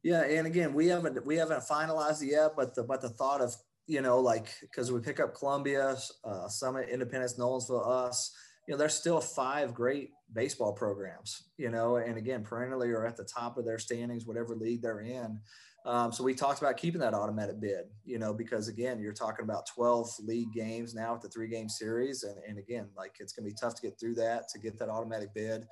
Yeah, 0.05 0.21
and 0.21 0.45
again, 0.45 0.75
we 0.75 0.85
haven't 0.85 1.25
we 1.25 1.35
haven't 1.35 1.61
finalized 1.61 2.21
it 2.21 2.27
yet, 2.27 2.51
but 2.55 2.75
the 2.75 2.83
but 2.83 3.01
the 3.01 3.09
thought 3.09 3.41
of 3.41 3.55
you 3.87 4.01
know, 4.01 4.19
like 4.19 4.49
because 4.61 4.91
we 4.91 4.99
pick 4.99 5.19
up 5.19 5.33
Columbia, 5.33 5.97
uh, 6.23 6.47
Summit, 6.47 6.89
Independence, 6.89 7.39
Nolensville, 7.39 7.87
us. 7.87 8.31
You 8.67 8.73
know, 8.73 8.77
there's 8.77 8.93
still 8.93 9.19
five 9.19 9.73
great 9.73 10.11
baseball 10.31 10.73
programs. 10.73 11.49
You 11.57 11.71
know, 11.71 11.95
and 11.95 12.19
again, 12.19 12.43
perennially 12.43 12.89
are 12.89 13.07
at 13.07 13.17
the 13.17 13.23
top 13.23 13.57
of 13.57 13.65
their 13.65 13.79
standings, 13.79 14.27
whatever 14.27 14.55
league 14.55 14.83
they're 14.83 15.01
in. 15.01 15.39
Um, 15.87 16.11
so 16.11 16.23
we 16.23 16.35
talked 16.35 16.61
about 16.61 16.77
keeping 16.77 17.01
that 17.01 17.15
automatic 17.15 17.59
bid. 17.59 17.85
You 18.03 18.19
know, 18.19 18.31
because 18.31 18.67
again, 18.67 18.99
you're 18.99 19.11
talking 19.11 19.43
about 19.43 19.65
12 19.73 20.07
league 20.19 20.53
games 20.53 20.93
now 20.93 21.13
with 21.13 21.23
the 21.23 21.29
three 21.29 21.47
game 21.47 21.67
series, 21.67 22.21
and 22.21 22.37
and 22.47 22.59
again, 22.59 22.89
like 22.95 23.15
it's 23.19 23.33
going 23.33 23.49
to 23.49 23.51
be 23.51 23.57
tough 23.59 23.73
to 23.73 23.81
get 23.81 23.99
through 23.99 24.15
that 24.15 24.49
to 24.49 24.59
get 24.59 24.77
that 24.77 24.89
automatic 24.89 25.33
bid. 25.33 25.65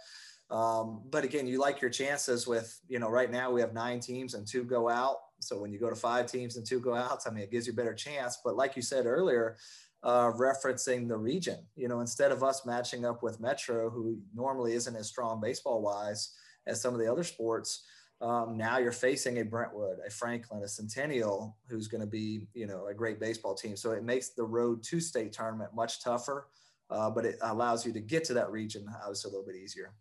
Um, 0.50 1.02
but 1.10 1.24
again, 1.24 1.48
you 1.48 1.60
like 1.60 1.82
your 1.82 1.90
chances 1.90 2.46
with, 2.46 2.80
you 2.88 3.00
know, 3.00 3.10
right 3.10 3.32
now 3.32 3.52
we 3.52 3.62
have 3.62 3.74
nine 3.74 4.00
teams 4.00 4.34
and 4.34 4.46
two 4.46 4.64
go 4.64 4.90
out. 4.90 5.18
So 5.40 5.60
when 5.60 5.72
you 5.72 5.80
go 5.80 5.90
to 5.90 5.96
five 5.96 6.28
teams 6.28 6.58
and 6.58 6.66
two 6.66 6.80
go 6.80 6.94
outs, 6.94 7.28
I 7.28 7.32
mean, 7.32 7.44
it 7.44 7.52
gives 7.52 7.68
you 7.68 7.74
a 7.74 7.76
better 7.76 7.94
chance. 7.94 8.38
But 8.44 8.56
like 8.56 8.76
you 8.76 8.82
said 8.82 9.06
earlier, 9.06 9.58
uh, 10.04 10.32
referencing 10.32 11.08
the 11.08 11.18
region, 11.18 11.60
you 11.76 11.88
know, 11.88 12.02
instead 12.02 12.32
of 12.32 12.44
us 12.44 12.66
matching 12.66 13.06
up 13.06 13.24
with 13.24 13.40
Metro, 13.40 13.90
who 13.90 14.18
normally 14.34 14.74
isn't 14.74 14.96
as 14.96 15.08
strong 15.08 15.42
baseball 15.42 15.82
wise 15.82 16.36
as 16.68 16.82
some 16.82 16.94
of 16.94 17.00
the 17.00 17.12
other 17.12 17.24
sports, 17.24 17.86
um, 18.22 18.58
now 18.58 18.78
you're 18.78 18.92
facing 18.92 19.40
a 19.40 19.44
Brentwood, 19.44 19.98
a 20.06 20.10
Franklin, 20.10 20.64
a 20.64 20.68
Centennial, 20.68 21.58
who's 21.68 21.88
going 21.88 22.02
to 22.02 22.08
be, 22.08 22.48
you 22.54 22.68
know, 22.68 22.88
a 22.88 22.94
great 22.94 23.20
baseball 23.20 23.56
team. 23.56 23.76
So 23.76 23.92
it 23.92 24.04
makes 24.04 24.30
the 24.30 24.44
road 24.44 24.82
to 24.84 25.00
state 25.00 25.34
tournament 25.34 25.72
much 25.76 26.02
tougher, 26.02 26.48
uh, 26.94 27.10
but 27.10 27.26
it 27.26 27.38
allows 27.42 27.86
you 27.86 27.92
to 27.92 28.00
get 28.00 28.24
to 28.24 28.34
that 28.34 28.52
region 28.52 28.86
obviously 29.02 29.30
a 29.30 29.32
little 29.32 29.46
bit 29.46 29.56
easier 29.56 29.94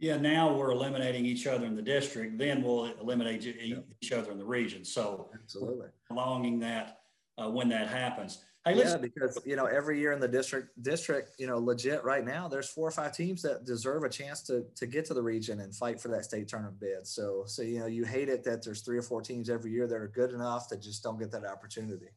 yeah, 0.00 0.16
now 0.16 0.54
we're 0.54 0.70
eliminating 0.70 1.26
each 1.26 1.46
other 1.46 1.66
in 1.66 1.76
the 1.76 1.82
district. 1.82 2.38
Then 2.38 2.62
we'll 2.62 2.86
eliminate 3.02 3.44
each 3.44 4.12
other 4.12 4.32
in 4.32 4.38
the 4.38 4.44
region. 4.44 4.82
So 4.82 5.28
absolutely 5.34 5.88
prolonging 6.06 6.58
that 6.60 7.00
uh, 7.36 7.50
when 7.50 7.68
that 7.68 7.86
happens. 7.88 8.38
Hey, 8.64 8.78
yeah, 8.78 8.96
because 8.96 9.38
you 9.44 9.56
know 9.56 9.66
every 9.66 9.98
year 9.98 10.12
in 10.12 10.20
the 10.20 10.28
district, 10.28 10.82
district, 10.82 11.32
you 11.38 11.46
know, 11.46 11.58
legit 11.58 12.02
right 12.02 12.24
now, 12.24 12.48
there's 12.48 12.68
four 12.68 12.88
or 12.88 12.90
five 12.90 13.14
teams 13.14 13.42
that 13.42 13.64
deserve 13.64 14.04
a 14.04 14.08
chance 14.08 14.42
to 14.44 14.64
to 14.74 14.86
get 14.86 15.04
to 15.06 15.14
the 15.14 15.22
region 15.22 15.60
and 15.60 15.74
fight 15.74 16.00
for 16.00 16.08
that 16.08 16.24
state 16.24 16.48
tournament 16.48 16.80
bid. 16.80 17.06
So, 17.06 17.44
so 17.46 17.62
you 17.62 17.80
know, 17.80 17.86
you 17.86 18.04
hate 18.04 18.28
it 18.30 18.42
that 18.44 18.62
there's 18.62 18.80
three 18.80 18.98
or 18.98 19.02
four 19.02 19.20
teams 19.20 19.50
every 19.50 19.70
year 19.70 19.86
that 19.86 19.96
are 19.96 20.08
good 20.08 20.32
enough 20.32 20.68
that 20.70 20.80
just 20.82 21.02
don't 21.02 21.18
get 21.18 21.30
that 21.32 21.44
opportunity. 21.44 22.08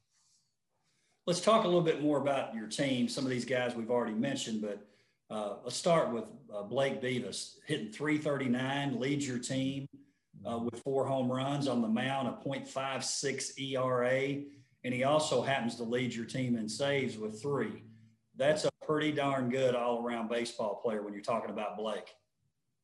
Let's 1.25 1.41
talk 1.41 1.63
a 1.63 1.67
little 1.67 1.81
bit 1.81 2.01
more 2.01 2.17
about 2.17 2.53
your 2.53 2.67
team. 2.67 3.07
Some 3.07 3.23
of 3.23 3.29
these 3.29 3.45
guys 3.45 3.75
we've 3.75 3.91
already 3.91 4.13
mentioned, 4.13 4.61
but 4.61 4.85
uh, 5.29 5.55
let's 5.63 5.77
start 5.77 6.11
with 6.11 6.25
uh, 6.53 6.63
Blake 6.63 7.01
Beavis 7.01 7.55
hitting 7.65 7.91
339, 7.91 8.99
leads 8.99 9.27
your 9.27 9.39
team 9.39 9.87
uh, 10.45 10.57
with 10.57 10.81
four 10.83 11.05
home 11.05 11.31
runs 11.31 11.67
on 11.67 11.81
the 11.81 11.87
mound, 11.87 12.27
a 12.27 12.49
.56 12.49 13.57
ERA 13.57 14.43
and 14.83 14.93
he 14.93 15.03
also 15.03 15.41
happens 15.41 15.75
to 15.75 15.83
lead 15.83 16.13
your 16.13 16.25
team 16.25 16.55
in 16.55 16.67
saves 16.67 17.17
with 17.17 17.41
three. 17.41 17.83
That's 18.35 18.65
a 18.65 18.69
pretty 18.85 19.11
darn 19.11 19.49
good 19.49 19.75
all 19.75 20.05
around 20.05 20.29
baseball 20.29 20.75
player 20.83 21.01
when 21.03 21.13
you're 21.13 21.21
talking 21.21 21.51
about 21.51 21.77
Blake. 21.77 22.13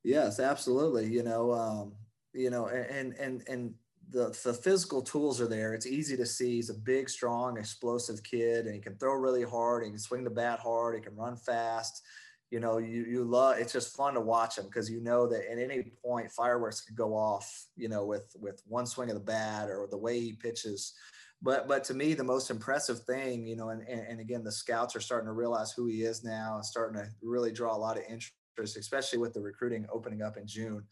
Yes, 0.04 0.40
absolutely. 0.40 1.08
You 1.08 1.24
know, 1.24 1.52
um, 1.52 1.94
you 2.34 2.50
know, 2.50 2.68
and 2.68 3.14
and 3.16 3.44
and 3.48 3.74
the 4.12 4.38
the 4.44 4.54
physical 4.54 5.02
tools 5.02 5.40
are 5.40 5.48
there. 5.48 5.74
It's 5.74 5.86
easy 5.86 6.18
to 6.18 6.26
see. 6.26 6.56
He's 6.56 6.70
a 6.70 6.74
big, 6.74 7.10
strong, 7.10 7.58
explosive 7.58 8.24
kid, 8.24 8.66
and 8.66 8.74
he 8.74 8.82
can 8.82 8.96
throw 8.98 9.14
really 9.14 9.44
hard. 9.44 9.84
He 9.84 9.90
can 9.90 10.00
swing 10.00 10.24
the 10.24 10.30
bat 10.30 10.60
hard. 10.60 10.96
He 10.96 11.02
can 11.02 11.16
run 11.16 11.36
fast. 11.36 12.02
You 12.50 12.60
know, 12.60 12.80
you 12.80 13.06
you 13.06 13.24
love. 13.24 13.60
It's 13.60 13.74
just 13.74 13.96
fun 13.96 14.16
to 14.16 14.22
watch 14.22 14.58
him 14.58 14.66
because 14.66 14.90
you 14.90 15.02
know 15.02 15.28
that 15.28 15.50
at 15.50 15.60
any 15.60 15.92
point 16.04 16.32
fireworks 16.32 16.82
could 16.82 16.96
go 16.96 17.16
off. 17.16 17.68
You 17.76 17.90
know, 17.90 18.06
with 18.06 18.36
with 18.40 18.62
one 18.68 18.86
swing 18.86 19.10
of 19.10 19.16
the 19.16 19.22
bat 19.22 19.70
or 19.70 19.88
the 19.90 19.98
way 19.98 20.20
he 20.20 20.34
pitches 20.34 20.94
but 21.42 21.68
but 21.68 21.84
to 21.84 21.94
me 21.94 22.14
the 22.14 22.24
most 22.24 22.50
impressive 22.50 23.00
thing 23.02 23.46
you 23.46 23.56
know 23.56 23.70
and, 23.70 23.82
and, 23.88 24.02
and 24.02 24.20
again 24.20 24.44
the 24.44 24.52
scouts 24.52 24.96
are 24.96 25.02
starting 25.02 25.28
to 25.28 25.34
realize 25.34 25.72
who 25.72 25.88
he 25.88 26.04
is 26.04 26.24
now 26.24 26.56
and 26.56 26.66
starting 26.66 27.02
to 27.02 27.08
really 27.22 27.52
draw 27.52 27.76
a 27.76 27.78
lot 27.78 27.98
of 27.98 28.04
interest 28.04 28.34
especially 28.78 29.20
with 29.20 29.34
the 29.34 29.42
recruiting 29.42 29.86
opening 29.92 30.22
up 30.22 30.38
in 30.38 30.46
june 30.46 30.84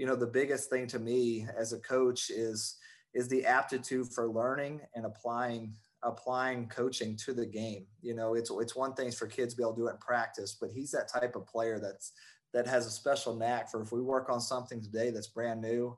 you 0.00 0.06
know 0.06 0.16
the 0.16 0.26
biggest 0.26 0.70
thing 0.70 0.86
to 0.88 0.98
me 0.98 1.46
as 1.56 1.72
a 1.72 1.78
coach 1.78 2.30
is 2.30 2.76
is 3.12 3.28
the 3.28 3.44
aptitude 3.44 4.08
for 4.12 4.28
learning 4.28 4.80
and 4.94 5.04
applying 5.04 5.74
applying 6.02 6.66
coaching 6.68 7.14
to 7.14 7.34
the 7.34 7.44
game 7.44 7.84
you 8.00 8.14
know 8.14 8.34
it's 8.34 8.50
it's 8.50 8.74
one 8.74 8.94
thing 8.94 9.12
for 9.12 9.26
kids 9.26 9.52
to 9.52 9.58
be 9.58 9.62
able 9.62 9.74
to 9.74 9.82
do 9.82 9.88
it 9.88 9.92
in 9.92 9.98
practice 9.98 10.56
but 10.58 10.70
he's 10.70 10.90
that 10.90 11.06
type 11.06 11.36
of 11.36 11.46
player 11.46 11.78
that's 11.78 12.12
that 12.54 12.66
has 12.66 12.86
a 12.86 12.90
special 12.90 13.36
knack 13.36 13.70
for 13.70 13.82
if 13.82 13.92
we 13.92 14.00
work 14.00 14.30
on 14.30 14.40
something 14.40 14.80
today 14.80 15.10
that's 15.10 15.28
brand 15.28 15.60
new 15.60 15.96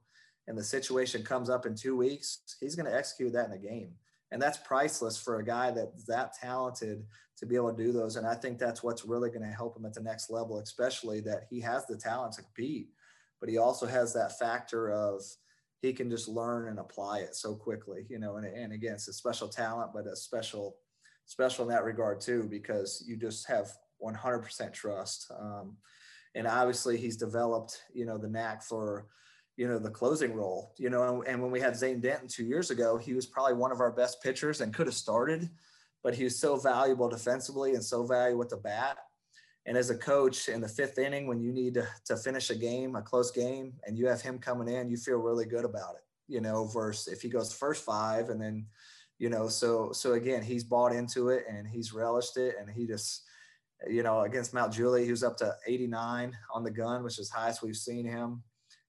and 0.48 0.58
the 0.58 0.64
situation 0.64 1.22
comes 1.22 1.48
up 1.48 1.66
in 1.66 1.74
two 1.74 1.96
weeks, 1.96 2.40
he's 2.60 2.74
going 2.74 2.90
to 2.90 2.96
execute 2.96 3.32
that 3.32 3.46
in 3.46 3.52
a 3.52 3.58
game. 3.58 3.92
And 4.30 4.40
that's 4.40 4.58
priceless 4.58 5.20
for 5.20 5.38
a 5.38 5.44
guy 5.44 5.70
that's 5.70 6.04
that 6.04 6.34
talented 6.34 7.04
to 7.36 7.46
be 7.46 7.54
able 7.54 7.74
to 7.74 7.82
do 7.82 7.92
those. 7.92 8.16
And 8.16 8.26
I 8.26 8.34
think 8.34 8.58
that's 8.58 8.82
what's 8.82 9.04
really 9.04 9.28
going 9.28 9.42
to 9.42 9.54
help 9.54 9.76
him 9.76 9.84
at 9.84 9.94
the 9.94 10.00
next 10.00 10.30
level, 10.30 10.58
especially 10.58 11.20
that 11.20 11.46
he 11.50 11.60
has 11.60 11.86
the 11.86 11.96
talent 11.96 12.34
to 12.34 12.42
compete, 12.42 12.88
but 13.42 13.48
he 13.50 13.58
also 13.58 13.86
has 13.86 14.12
that 14.12 14.38
factor 14.38 14.92
of 14.92 15.20
he 15.80 15.92
can 15.92 16.08
just 16.08 16.28
learn 16.28 16.68
and 16.68 16.78
apply 16.78 17.18
it 17.18 17.34
so 17.34 17.56
quickly, 17.56 18.06
you 18.08 18.20
know, 18.20 18.36
and, 18.36 18.46
and 18.46 18.72
again, 18.72 18.92
it's 18.92 19.08
a 19.08 19.12
special 19.12 19.48
talent, 19.48 19.90
but 19.92 20.06
a 20.06 20.14
special, 20.14 20.76
special 21.26 21.64
in 21.64 21.74
that 21.74 21.82
regard 21.82 22.20
too, 22.20 22.46
because 22.48 23.04
you 23.04 23.16
just 23.16 23.48
have 23.48 23.68
100% 24.00 24.72
trust. 24.72 25.28
Um, 25.36 25.76
and 26.36 26.46
obviously 26.46 26.96
he's 26.96 27.16
developed, 27.16 27.82
you 27.92 28.06
know, 28.06 28.16
the 28.16 28.28
knack 28.28 28.62
for, 28.62 29.08
you 29.56 29.66
know, 29.66 29.80
the 29.80 29.90
closing 29.90 30.34
role, 30.34 30.72
you 30.78 30.88
know, 30.88 31.24
and 31.26 31.42
when 31.42 31.50
we 31.50 31.58
had 31.58 31.76
Zane 31.76 32.00
Denton 32.00 32.28
two 32.28 32.44
years 32.44 32.70
ago, 32.70 32.96
he 32.96 33.12
was 33.12 33.26
probably 33.26 33.54
one 33.54 33.72
of 33.72 33.80
our 33.80 33.90
best 33.90 34.22
pitchers 34.22 34.60
and 34.60 34.72
could 34.72 34.86
have 34.86 34.94
started, 34.94 35.50
but 36.04 36.14
he 36.14 36.22
was 36.22 36.38
so 36.38 36.54
valuable 36.54 37.08
defensively 37.08 37.74
and 37.74 37.84
so 37.84 38.04
valuable 38.04 38.38
with 38.38 38.50
the 38.50 38.56
bat. 38.56 38.98
And 39.66 39.76
as 39.76 39.90
a 39.90 39.96
coach 39.96 40.48
in 40.48 40.60
the 40.60 40.68
fifth 40.68 40.98
inning, 40.98 41.26
when 41.26 41.40
you 41.40 41.52
need 41.52 41.74
to, 41.74 41.86
to 42.06 42.16
finish 42.16 42.50
a 42.50 42.54
game, 42.54 42.96
a 42.96 43.02
close 43.02 43.30
game, 43.30 43.74
and 43.86 43.96
you 43.96 44.08
have 44.08 44.20
him 44.20 44.38
coming 44.38 44.68
in, 44.68 44.90
you 44.90 44.96
feel 44.96 45.18
really 45.18 45.46
good 45.46 45.64
about 45.64 45.94
it, 45.94 46.02
you 46.26 46.40
know, 46.40 46.64
versus 46.66 47.12
if 47.12 47.22
he 47.22 47.28
goes 47.28 47.52
first 47.52 47.84
five 47.84 48.30
and 48.30 48.40
then, 48.40 48.66
you 49.18 49.30
know, 49.30 49.46
so, 49.46 49.92
so 49.92 50.14
again, 50.14 50.42
he's 50.42 50.64
bought 50.64 50.92
into 50.92 51.28
it 51.28 51.44
and 51.48 51.68
he's 51.68 51.92
relished 51.92 52.36
it. 52.36 52.56
And 52.58 52.68
he 52.68 52.86
just, 52.86 53.22
you 53.88 54.02
know, 54.02 54.22
against 54.22 54.52
Mount 54.52 54.72
Juliet, 54.72 55.04
he 55.04 55.12
was 55.12 55.22
up 55.22 55.36
to 55.36 55.54
89 55.66 56.36
on 56.52 56.64
the 56.64 56.70
gun, 56.70 57.04
which 57.04 57.20
is 57.20 57.30
highest 57.30 57.62
we've 57.62 57.76
seen 57.76 58.04
him 58.04 58.42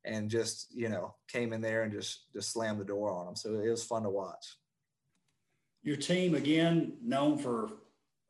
and 0.06 0.30
just 0.30 0.68
you 0.74 0.90
know 0.90 1.16
came 1.28 1.54
in 1.54 1.62
there 1.62 1.84
and 1.84 1.92
just 1.92 2.32
just 2.34 2.52
slammed 2.52 2.80
the 2.80 2.86
door 2.86 3.12
on 3.12 3.28
him. 3.28 3.36
So 3.36 3.56
it 3.56 3.70
was 3.70 3.84
fun 3.84 4.04
to 4.04 4.10
watch. 4.10 4.58
Your 5.82 5.98
team 5.98 6.36
again 6.36 6.98
known 7.02 7.38
for 7.38 7.66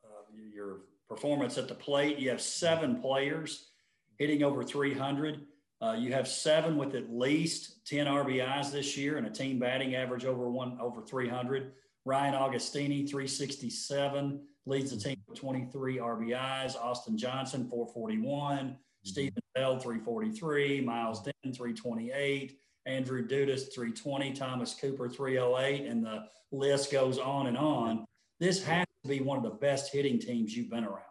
uh, 0.04 0.22
your 0.52 0.80
performance 1.14 1.58
at 1.58 1.68
the 1.68 1.74
plate. 1.74 2.18
You 2.18 2.30
have 2.30 2.40
seven 2.40 3.00
players 3.00 3.70
hitting 4.18 4.42
over 4.42 4.64
300. 4.64 5.40
Uh, 5.80 5.92
you 5.92 6.12
have 6.12 6.26
seven 6.26 6.76
with 6.76 6.94
at 6.94 7.12
least 7.12 7.86
10 7.86 8.06
RBIs 8.06 8.72
this 8.72 8.96
year 8.96 9.16
and 9.16 9.26
a 9.26 9.30
team 9.30 9.58
batting 9.58 9.94
average 9.94 10.24
over 10.24 10.48
one 10.48 10.78
over 10.80 11.02
300. 11.02 11.72
Ryan 12.04 12.34
Augustini, 12.34 13.08
367, 13.08 14.40
leads 14.66 14.90
the 14.90 14.96
team 14.96 15.16
with 15.28 15.38
23 15.38 15.98
RBIs. 15.98 16.76
Austin 16.76 17.16
Johnson, 17.16 17.68
441. 17.68 18.76
Stephen 19.04 19.42
Bell, 19.54 19.78
343, 19.78 20.80
Miles 20.80 21.22
Den, 21.22 21.52
328, 21.52 22.58
Andrew 22.86 23.26
Dudas, 23.26 23.72
320, 23.74 24.32
Thomas 24.32 24.74
Cooper, 24.80 25.10
308, 25.10 25.86
and 25.86 26.02
the 26.02 26.24
list 26.50 26.90
goes 26.90 27.18
on 27.18 27.46
and 27.46 27.58
on. 27.58 28.06
This 28.40 28.64
has 28.64 28.86
be 29.06 29.20
one 29.20 29.36
of 29.36 29.44
the 29.44 29.50
best 29.50 29.92
hitting 29.92 30.18
teams 30.18 30.56
you've 30.56 30.70
been 30.70 30.84
around. 30.84 31.02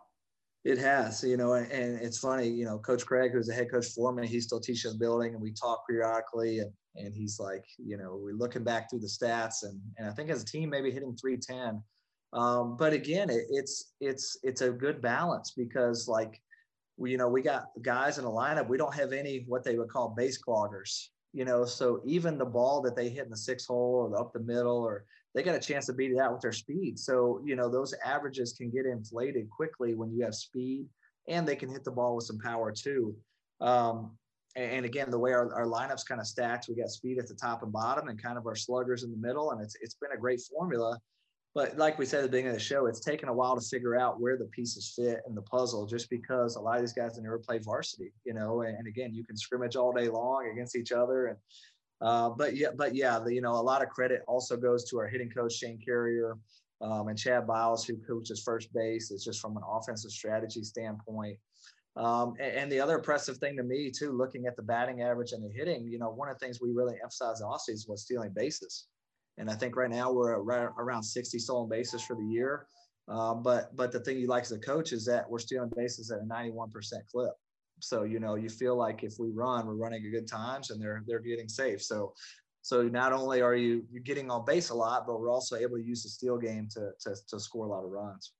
It 0.63 0.77
has, 0.77 1.23
you 1.23 1.35
know, 1.35 1.53
and 1.53 1.99
it's 2.01 2.19
funny, 2.19 2.47
you 2.47 2.63
know, 2.63 2.79
Coach 2.79 3.05
Craig, 3.05 3.31
who's 3.33 3.47
the 3.47 3.53
head 3.53 3.69
coach 3.69 3.87
for 3.87 4.13
me, 4.13 4.25
he 4.27 4.39
still 4.39 4.61
teaches 4.61 4.93
the 4.93 4.97
building 4.97 5.33
and 5.33 5.41
we 5.41 5.51
talk 5.51 5.85
periodically 5.87 6.59
and 6.59 6.71
and 6.95 7.13
he's 7.13 7.39
like, 7.39 7.65
you 7.77 7.97
know, 7.97 8.19
we're 8.21 8.35
looking 8.35 8.63
back 8.63 8.89
through 8.89 8.99
the 8.99 9.07
stats 9.07 9.63
and 9.63 9.79
and 9.97 10.07
I 10.07 10.11
think 10.11 10.29
as 10.29 10.41
a 10.41 10.45
team 10.45 10.69
maybe 10.69 10.91
hitting 10.91 11.17
310. 11.17 11.83
Um, 12.33 12.77
but 12.77 12.93
again, 12.93 13.29
it, 13.29 13.45
it's 13.49 13.93
it's 13.99 14.37
it's 14.41 14.61
a 14.61 14.71
good 14.71 15.01
balance 15.01 15.51
because 15.51 16.07
like 16.07 16.41
we, 16.97 17.11
you 17.11 17.17
know, 17.17 17.27
we 17.27 17.41
got 17.41 17.65
guys 17.81 18.17
in 18.17 18.23
the 18.23 18.29
lineup. 18.29 18.67
We 18.67 18.77
don't 18.77 18.93
have 18.93 19.11
any 19.11 19.45
what 19.47 19.63
they 19.63 19.77
would 19.77 19.89
call 19.89 20.09
base 20.09 20.39
cloggers. 20.41 21.07
You 21.33 21.45
know, 21.45 21.65
so 21.65 22.01
even 22.05 22.37
the 22.37 22.45
ball 22.45 22.81
that 22.81 22.95
they 22.95 23.09
hit 23.09 23.25
in 23.25 23.31
the 23.31 23.37
six 23.37 23.65
hole 23.65 24.07
or 24.07 24.19
up 24.19 24.33
the 24.33 24.39
middle, 24.39 24.77
or 24.77 25.05
they 25.33 25.43
got 25.43 25.55
a 25.55 25.59
chance 25.59 25.85
to 25.87 25.93
beat 25.93 26.11
it 26.11 26.19
out 26.19 26.31
with 26.31 26.41
their 26.41 26.51
speed. 26.51 26.99
So 26.99 27.41
you 27.45 27.55
know, 27.55 27.69
those 27.69 27.93
averages 28.05 28.53
can 28.53 28.69
get 28.69 28.85
inflated 28.85 29.49
quickly 29.49 29.95
when 29.95 30.11
you 30.11 30.23
have 30.23 30.35
speed, 30.35 30.87
and 31.27 31.47
they 31.47 31.55
can 31.55 31.69
hit 31.69 31.83
the 31.83 31.91
ball 31.91 32.15
with 32.15 32.25
some 32.25 32.39
power 32.39 32.71
too. 32.71 33.15
Um, 33.61 34.11
and 34.55 34.85
again, 34.85 35.09
the 35.09 35.17
way 35.17 35.33
our, 35.33 35.51
our 35.55 35.65
lineups 35.65 36.05
kind 36.05 36.21
of 36.21 36.27
stacked, 36.27 36.67
we 36.69 36.75
got 36.75 36.89
speed 36.89 37.17
at 37.17 37.27
the 37.27 37.33
top 37.33 37.63
and 37.63 37.71
bottom, 37.71 38.07
and 38.07 38.21
kind 38.21 38.37
of 38.37 38.45
our 38.45 38.55
sluggers 38.55 39.03
in 39.03 39.11
the 39.11 39.17
middle, 39.17 39.51
and 39.51 39.61
it's 39.61 39.75
it's 39.81 39.95
been 39.95 40.11
a 40.11 40.19
great 40.19 40.41
formula 40.41 40.99
but 41.55 41.77
like 41.77 41.99
we 41.99 42.05
said 42.05 42.19
at 42.19 42.23
the 42.23 42.29
beginning 42.29 42.49
of 42.49 42.55
the 42.55 42.63
show, 42.63 42.87
it's 42.87 42.99
taken 42.99 43.29
a 43.29 43.33
while 43.33 43.55
to 43.55 43.61
figure 43.61 43.95
out 43.95 44.19
where 44.19 44.37
the 44.37 44.45
pieces 44.45 44.91
fit 44.95 45.21
in 45.27 45.35
the 45.35 45.41
puzzle, 45.43 45.85
just 45.85 46.09
because 46.09 46.55
a 46.55 46.59
lot 46.59 46.77
of 46.77 46.81
these 46.81 46.93
guys 46.93 47.17
never 47.19 47.37
played 47.37 47.63
varsity, 47.63 48.11
you 48.25 48.33
know. 48.33 48.61
And, 48.61 48.75
and 48.75 48.87
again, 48.87 49.13
you 49.13 49.23
can 49.23 49.37
scrimmage 49.37 49.75
all 49.75 49.93
day 49.93 50.09
long 50.09 50.49
against 50.51 50.75
each 50.75 50.91
other, 50.91 51.27
and 51.27 51.37
uh, 52.03 52.29
but 52.29 52.55
yeah, 52.55 52.69
but 52.75 52.93
yeah, 52.93 53.19
the, 53.19 53.33
you 53.33 53.41
know, 53.41 53.53
a 53.53 53.61
lot 53.61 53.81
of 53.81 53.89
credit 53.89 54.21
also 54.27 54.57
goes 54.57 54.83
to 54.89 54.99
our 54.99 55.07
hitting 55.07 55.29
coach 55.29 55.53
Shane 55.53 55.79
Carrier 55.83 56.37
um, 56.81 57.07
and 57.07 57.17
Chad 57.17 57.47
Biles, 57.47 57.85
who 57.85 57.95
coaches 57.95 58.43
first 58.43 58.73
base. 58.73 59.09
It's 59.09 59.23
just 59.23 59.39
from 59.39 59.55
an 59.55 59.63
offensive 59.67 60.11
strategy 60.11 60.63
standpoint. 60.63 61.37
Um, 61.95 62.33
and, 62.39 62.55
and, 62.55 62.71
the 62.71 62.79
other 62.79 62.95
impressive 62.95 63.37
thing 63.37 63.55
to 63.57 63.63
me 63.63 63.91
too, 63.91 64.11
looking 64.11 64.47
at 64.47 64.55
the 64.55 64.63
batting 64.63 65.03
average 65.03 65.31
and 65.31 65.43
the 65.43 65.53
hitting, 65.53 65.87
you 65.87 65.99
know, 65.99 66.09
one 66.09 66.27
of 66.27 66.39
the 66.39 66.43
things 66.43 66.59
we 66.59 66.71
really 66.71 66.95
emphasized 67.03 67.41
in 67.41 67.47
offseason 67.47 67.87
was 67.87 68.01
stealing 68.01 68.31
bases. 68.35 68.87
And 69.37 69.47
I 69.47 69.53
think 69.53 69.75
right 69.75 69.91
now 69.91 70.11
we're 70.11 70.31
around 70.31 71.03
60 71.03 71.37
stolen 71.37 71.69
bases 71.69 72.01
for 72.01 72.15
the 72.15 72.25
year. 72.25 72.65
Uh, 73.07 73.35
but 73.35 73.75
but 73.75 73.91
the 73.91 73.99
thing 73.99 74.17
you 74.17 74.27
like 74.27 74.43
as 74.43 74.51
a 74.53 74.59
coach 74.59 74.91
is 74.91 75.05
that 75.05 75.29
we're 75.29 75.39
stealing 75.39 75.71
bases 75.75 76.09
at 76.09 76.19
a 76.19 76.23
91% 76.23 76.71
clip. 77.11 77.33
So 77.83 78.03
you 78.03 78.19
know 78.19 78.35
you 78.35 78.49
feel 78.49 78.75
like 78.75 79.03
if 79.03 79.15
we 79.19 79.29
run, 79.29 79.67
we're 79.67 79.75
running 79.75 80.05
at 80.05 80.11
good 80.11 80.27
times, 80.27 80.69
and 80.69 80.81
they're 80.81 81.03
they're 81.07 81.19
getting 81.19 81.49
safe. 81.49 81.81
So 81.81 82.13
so 82.61 82.83
not 82.83 83.11
only 83.13 83.41
are 83.41 83.55
you 83.55 83.85
you're 83.91 84.03
getting 84.03 84.31
on 84.31 84.45
base 84.45 84.69
a 84.69 84.75
lot, 84.75 85.05
but 85.05 85.19
we're 85.19 85.31
also 85.31 85.55
able 85.55 85.77
to 85.77 85.83
use 85.83 86.03
the 86.03 86.09
steal 86.09 86.37
game 86.37 86.67
to 86.73 86.91
to, 87.01 87.15
to 87.29 87.39
score 87.39 87.65
a 87.65 87.69
lot 87.69 87.83
of 87.83 87.91
runs. 87.91 88.31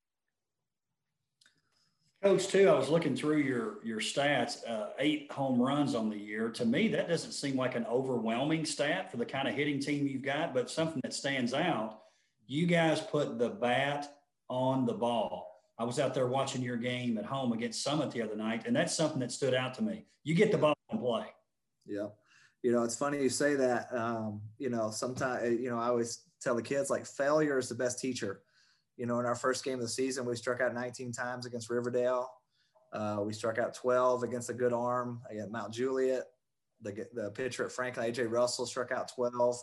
Coach, 2.22 2.48
too, 2.48 2.70
I 2.70 2.74
was 2.74 2.88
looking 2.88 3.14
through 3.14 3.40
your 3.40 3.84
your 3.84 4.00
stats. 4.00 4.66
Uh, 4.66 4.88
eight 4.98 5.30
home 5.30 5.60
runs 5.60 5.94
on 5.94 6.08
the 6.08 6.16
year. 6.16 6.48
To 6.48 6.64
me, 6.64 6.88
that 6.88 7.06
doesn't 7.06 7.32
seem 7.32 7.54
like 7.54 7.74
an 7.74 7.84
overwhelming 7.84 8.64
stat 8.64 9.10
for 9.10 9.18
the 9.18 9.26
kind 9.26 9.46
of 9.46 9.54
hitting 9.54 9.78
team 9.78 10.06
you've 10.06 10.22
got, 10.22 10.54
but 10.54 10.70
something 10.70 11.02
that 11.04 11.12
stands 11.12 11.52
out. 11.52 12.00
You 12.46 12.66
guys 12.66 13.02
put 13.02 13.38
the 13.38 13.50
bat 13.50 14.10
on 14.48 14.86
the 14.86 14.94
ball. 14.94 15.53
I 15.78 15.84
was 15.84 15.98
out 15.98 16.14
there 16.14 16.26
watching 16.28 16.62
your 16.62 16.76
game 16.76 17.18
at 17.18 17.24
home 17.24 17.52
against 17.52 17.82
Summit 17.82 18.10
the 18.10 18.22
other 18.22 18.36
night, 18.36 18.64
and 18.66 18.74
that's 18.74 18.96
something 18.96 19.18
that 19.20 19.32
stood 19.32 19.54
out 19.54 19.74
to 19.74 19.82
me. 19.82 20.06
You 20.22 20.34
get 20.34 20.52
the 20.52 20.58
ball 20.58 20.74
and 20.90 21.00
play. 21.00 21.26
Yeah. 21.86 22.08
you 22.62 22.72
know, 22.72 22.82
it's 22.82 22.96
funny 22.96 23.22
you 23.22 23.28
say 23.28 23.54
that. 23.56 23.92
Um, 23.92 24.40
you 24.58 24.70
know, 24.70 24.90
sometimes, 24.90 25.60
you 25.60 25.70
know, 25.70 25.78
I 25.78 25.88
always 25.88 26.22
tell 26.40 26.54
the 26.54 26.62
kids 26.62 26.90
like 26.90 27.06
failure 27.06 27.58
is 27.58 27.68
the 27.68 27.74
best 27.74 27.98
teacher. 27.98 28.42
You 28.96 29.06
know, 29.06 29.18
in 29.18 29.26
our 29.26 29.34
first 29.34 29.64
game 29.64 29.74
of 29.74 29.80
the 29.80 29.88
season, 29.88 30.24
we 30.24 30.36
struck 30.36 30.60
out 30.60 30.74
19 30.74 31.12
times 31.12 31.46
against 31.46 31.68
Riverdale. 31.68 32.28
Uh, 32.92 33.18
we 33.24 33.32
struck 33.32 33.58
out 33.58 33.74
12 33.74 34.22
against 34.22 34.50
a 34.50 34.54
good 34.54 34.72
arm 34.72 35.20
against 35.28 35.50
Mount 35.50 35.74
Juliet. 35.74 36.22
The, 36.82 37.06
the 37.12 37.30
pitcher 37.32 37.64
at 37.64 37.72
Franklin, 37.72 38.12
AJ 38.12 38.30
Russell, 38.30 38.66
struck 38.66 38.92
out 38.92 39.10
12 39.14 39.58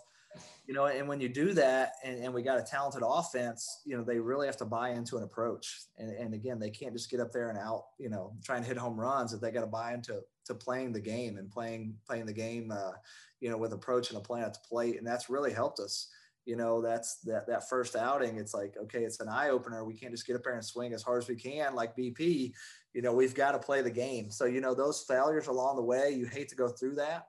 you 0.68 0.74
know, 0.74 0.86
and 0.86 1.08
when 1.08 1.20
you 1.20 1.28
do 1.28 1.54
that 1.54 1.94
and, 2.04 2.24
and 2.24 2.34
we 2.34 2.42
got 2.42 2.60
a 2.60 2.64
talented 2.64 3.02
offense, 3.06 3.82
you 3.86 3.98
know, 3.98 4.04
they 4.04 4.20
really 4.20 4.48
have 4.48 4.58
to 4.58 4.66
buy 4.66 4.92
into 4.92 5.18
an 5.18 5.24
approach. 5.24 5.82
And, 5.98 6.12
and 6.12 6.34
again, 6.34 6.60
they 6.60 6.70
can't 6.70 6.94
just 6.94 7.10
get 7.10 7.20
up 7.20 7.32
there 7.32 7.50
and 7.50 7.58
out, 7.58 7.86
you 8.00 8.10
know, 8.10 8.34
try 8.44 8.58
and 8.58 8.66
hit 8.66 8.78
home 8.78 9.00
runs 9.00 9.34
if 9.34 9.42
they 9.42 9.52
got 9.52 9.62
to 9.62 9.68
buy 9.68 9.94
into 9.94 10.22
to 10.46 10.56
playing 10.56 10.94
the 10.94 11.00
game 11.00 11.38
and 11.38 11.52
playing 11.52 11.96
playing 12.08 12.26
the 12.26 12.34
game, 12.34 12.72
uh, 12.72 12.92
you 13.40 13.50
know, 13.50 13.58
with 13.58 13.74
approach 13.74 14.10
and 14.10 14.18
a 14.18 14.22
plan 14.22 14.44
at 14.44 14.54
the 14.54 14.60
plate. 14.68 14.98
And 14.98 15.06
that's 15.06 15.30
really 15.30 15.52
helped 15.52 15.80
us. 15.80 16.08
You 16.46 16.56
know, 16.56 16.82
that's 16.82 17.18
that 17.26 17.48
that 17.48 17.70
first 17.70 17.96
outing. 17.96 18.38
It's 18.38 18.54
like, 18.54 18.76
okay, 18.84 19.04
it's 19.04 19.20
an 19.20 19.30
eye 19.30 19.50
opener. 19.50 19.84
We 19.84 19.94
can't 19.94 20.12
just 20.12 20.26
get 20.26 20.36
up 20.36 20.44
there 20.44 20.54
and 20.54 20.66
swing 20.66 20.94
as 20.94 21.04
hard 21.04 21.22
as 21.22 21.28
we 21.28 21.36
can, 21.36 21.76
like 21.76 21.96
BP. 21.96 22.54
You 22.94 23.02
know, 23.02 23.14
we've 23.14 23.36
got 23.36 23.52
to 23.52 23.60
play 23.60 23.82
the 23.82 23.92
game. 23.92 24.32
So, 24.32 24.46
you 24.46 24.62
know, 24.62 24.74
those 24.74 25.02
failures 25.02 25.48
along 25.48 25.76
the 25.76 25.84
way, 25.84 26.12
you 26.12 26.26
hate 26.26 26.50
to 26.50 26.56
go 26.56 26.68
through 26.68 26.96
that 26.96 27.28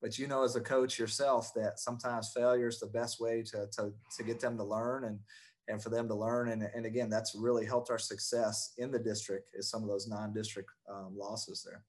but 0.00 0.18
you 0.18 0.26
know 0.26 0.44
as 0.44 0.56
a 0.56 0.60
coach 0.60 0.98
yourself 0.98 1.52
that 1.54 1.78
sometimes 1.78 2.32
failure 2.34 2.68
is 2.68 2.80
the 2.80 2.86
best 2.86 3.20
way 3.20 3.42
to, 3.42 3.66
to, 3.72 3.92
to 4.16 4.22
get 4.24 4.40
them 4.40 4.56
to 4.56 4.64
learn 4.64 5.04
and 5.04 5.18
and 5.70 5.82
for 5.82 5.88
them 5.88 6.08
to 6.08 6.14
learn. 6.14 6.48
And, 6.50 6.68
and 6.74 6.84
again 6.84 7.08
that's 7.08 7.34
really 7.34 7.64
helped 7.64 7.90
our 7.90 7.98
success 7.98 8.74
in 8.78 8.90
the 8.90 8.98
district 8.98 9.50
is 9.54 9.70
some 9.70 9.82
of 9.82 9.88
those 9.88 10.08
non-district 10.08 10.70
um, 10.90 11.16
losses 11.16 11.62
there. 11.64 11.84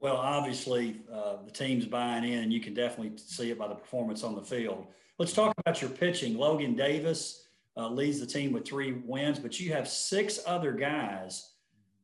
Well 0.00 0.16
obviously 0.16 1.00
uh, 1.12 1.36
the 1.44 1.50
team's 1.50 1.86
buying 1.86 2.24
in. 2.24 2.44
And 2.44 2.52
you 2.52 2.60
can 2.60 2.74
definitely 2.74 3.18
see 3.18 3.50
it 3.50 3.58
by 3.58 3.68
the 3.68 3.74
performance 3.74 4.22
on 4.22 4.34
the 4.34 4.42
field. 4.42 4.86
Let's 5.18 5.32
talk 5.32 5.52
about 5.58 5.80
your 5.80 5.90
pitching. 5.90 6.36
Logan 6.36 6.74
davis 6.74 7.46
uh, 7.76 7.88
leads 7.88 8.20
the 8.20 8.26
team 8.26 8.52
with 8.52 8.64
three 8.64 8.92
wins 9.04 9.38
but 9.38 9.58
you 9.58 9.72
have 9.72 9.88
six 9.88 10.40
other 10.46 10.72
guys 10.72 11.50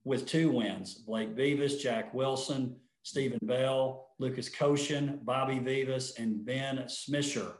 with 0.04 0.26
two 0.26 0.50
wins. 0.50 0.94
Blake 0.94 1.36
beavis 1.36 1.80
jack 1.80 2.12
wilson 2.12 2.76
stephen 3.02 3.38
bell 3.42 4.09
Lucas 4.20 4.50
Koshin, 4.50 5.24
Bobby 5.24 5.58
Vivas, 5.58 6.18
and 6.18 6.44
Ben 6.44 6.84
Smisher. 6.86 7.54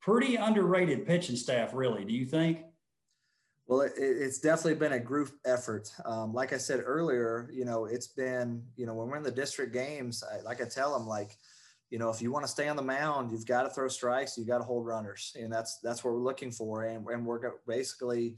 Pretty 0.00 0.36
underrated 0.36 1.06
pitching 1.06 1.36
staff, 1.36 1.74
really. 1.74 2.04
Do 2.04 2.14
you 2.14 2.24
think? 2.24 2.60
Well, 3.66 3.82
it, 3.82 3.92
it's 3.98 4.38
definitely 4.38 4.76
been 4.76 4.94
a 4.94 4.98
group 5.00 5.30
effort. 5.44 5.92
Um, 6.06 6.32
like 6.32 6.54
I 6.54 6.56
said 6.56 6.80
earlier, 6.82 7.50
you 7.52 7.66
know, 7.66 7.84
it's 7.84 8.06
been, 8.06 8.62
you 8.76 8.86
know, 8.86 8.94
when 8.94 9.08
we're 9.08 9.18
in 9.18 9.24
the 9.24 9.30
district 9.30 9.74
games, 9.74 10.24
I, 10.24 10.40
like 10.40 10.62
I 10.62 10.64
tell 10.64 10.96
them, 10.96 11.06
like, 11.06 11.36
you 11.90 11.98
know, 11.98 12.08
if 12.08 12.22
you 12.22 12.32
want 12.32 12.44
to 12.44 12.50
stay 12.50 12.68
on 12.68 12.76
the 12.76 12.82
mound, 12.82 13.30
you've 13.30 13.46
got 13.46 13.64
to 13.64 13.70
throw 13.70 13.88
strikes, 13.88 14.38
you 14.38 14.46
got 14.46 14.58
to 14.58 14.64
hold 14.64 14.86
runners, 14.86 15.36
and 15.38 15.52
that's 15.52 15.80
that's 15.82 16.02
what 16.02 16.14
we're 16.14 16.22
looking 16.22 16.50
for. 16.50 16.84
And, 16.84 17.06
and 17.08 17.26
we're 17.26 17.40
basically, 17.66 18.36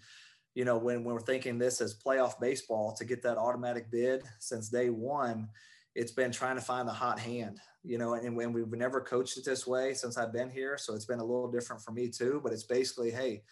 you 0.54 0.64
know, 0.64 0.78
when, 0.78 1.04
when 1.04 1.14
we're 1.14 1.20
thinking 1.20 1.58
this 1.58 1.80
as 1.80 1.94
playoff 1.94 2.40
baseball 2.40 2.92
to 2.94 3.04
get 3.04 3.22
that 3.22 3.38
automatic 3.38 3.90
bid 3.90 4.24
since 4.40 4.68
day 4.68 4.90
one, 4.90 5.48
it's 5.94 6.12
been 6.12 6.31
trying 6.31 6.57
to 6.57 6.62
find 6.62 6.88
the 6.88 6.92
hot 6.92 7.18
hand, 7.18 7.59
you 7.83 7.98
know, 7.98 8.14
and 8.14 8.37
when 8.37 8.53
we've 8.53 8.70
never 8.70 9.01
coached 9.01 9.37
it 9.37 9.44
this 9.44 9.66
way 9.66 9.94
since 9.94 10.16
I've 10.16 10.33
been 10.33 10.51
here. 10.51 10.79
So 10.79 10.94
it's 10.94 11.07
been 11.07 11.20
a 11.20 11.24
little 11.24 11.51
different 11.51 11.83
for 11.83 11.92
me 11.92 12.09
too, 12.09 12.40
but 12.42 12.53
it's 12.53 12.64
basically, 12.64 13.11
Hey, 13.11 13.42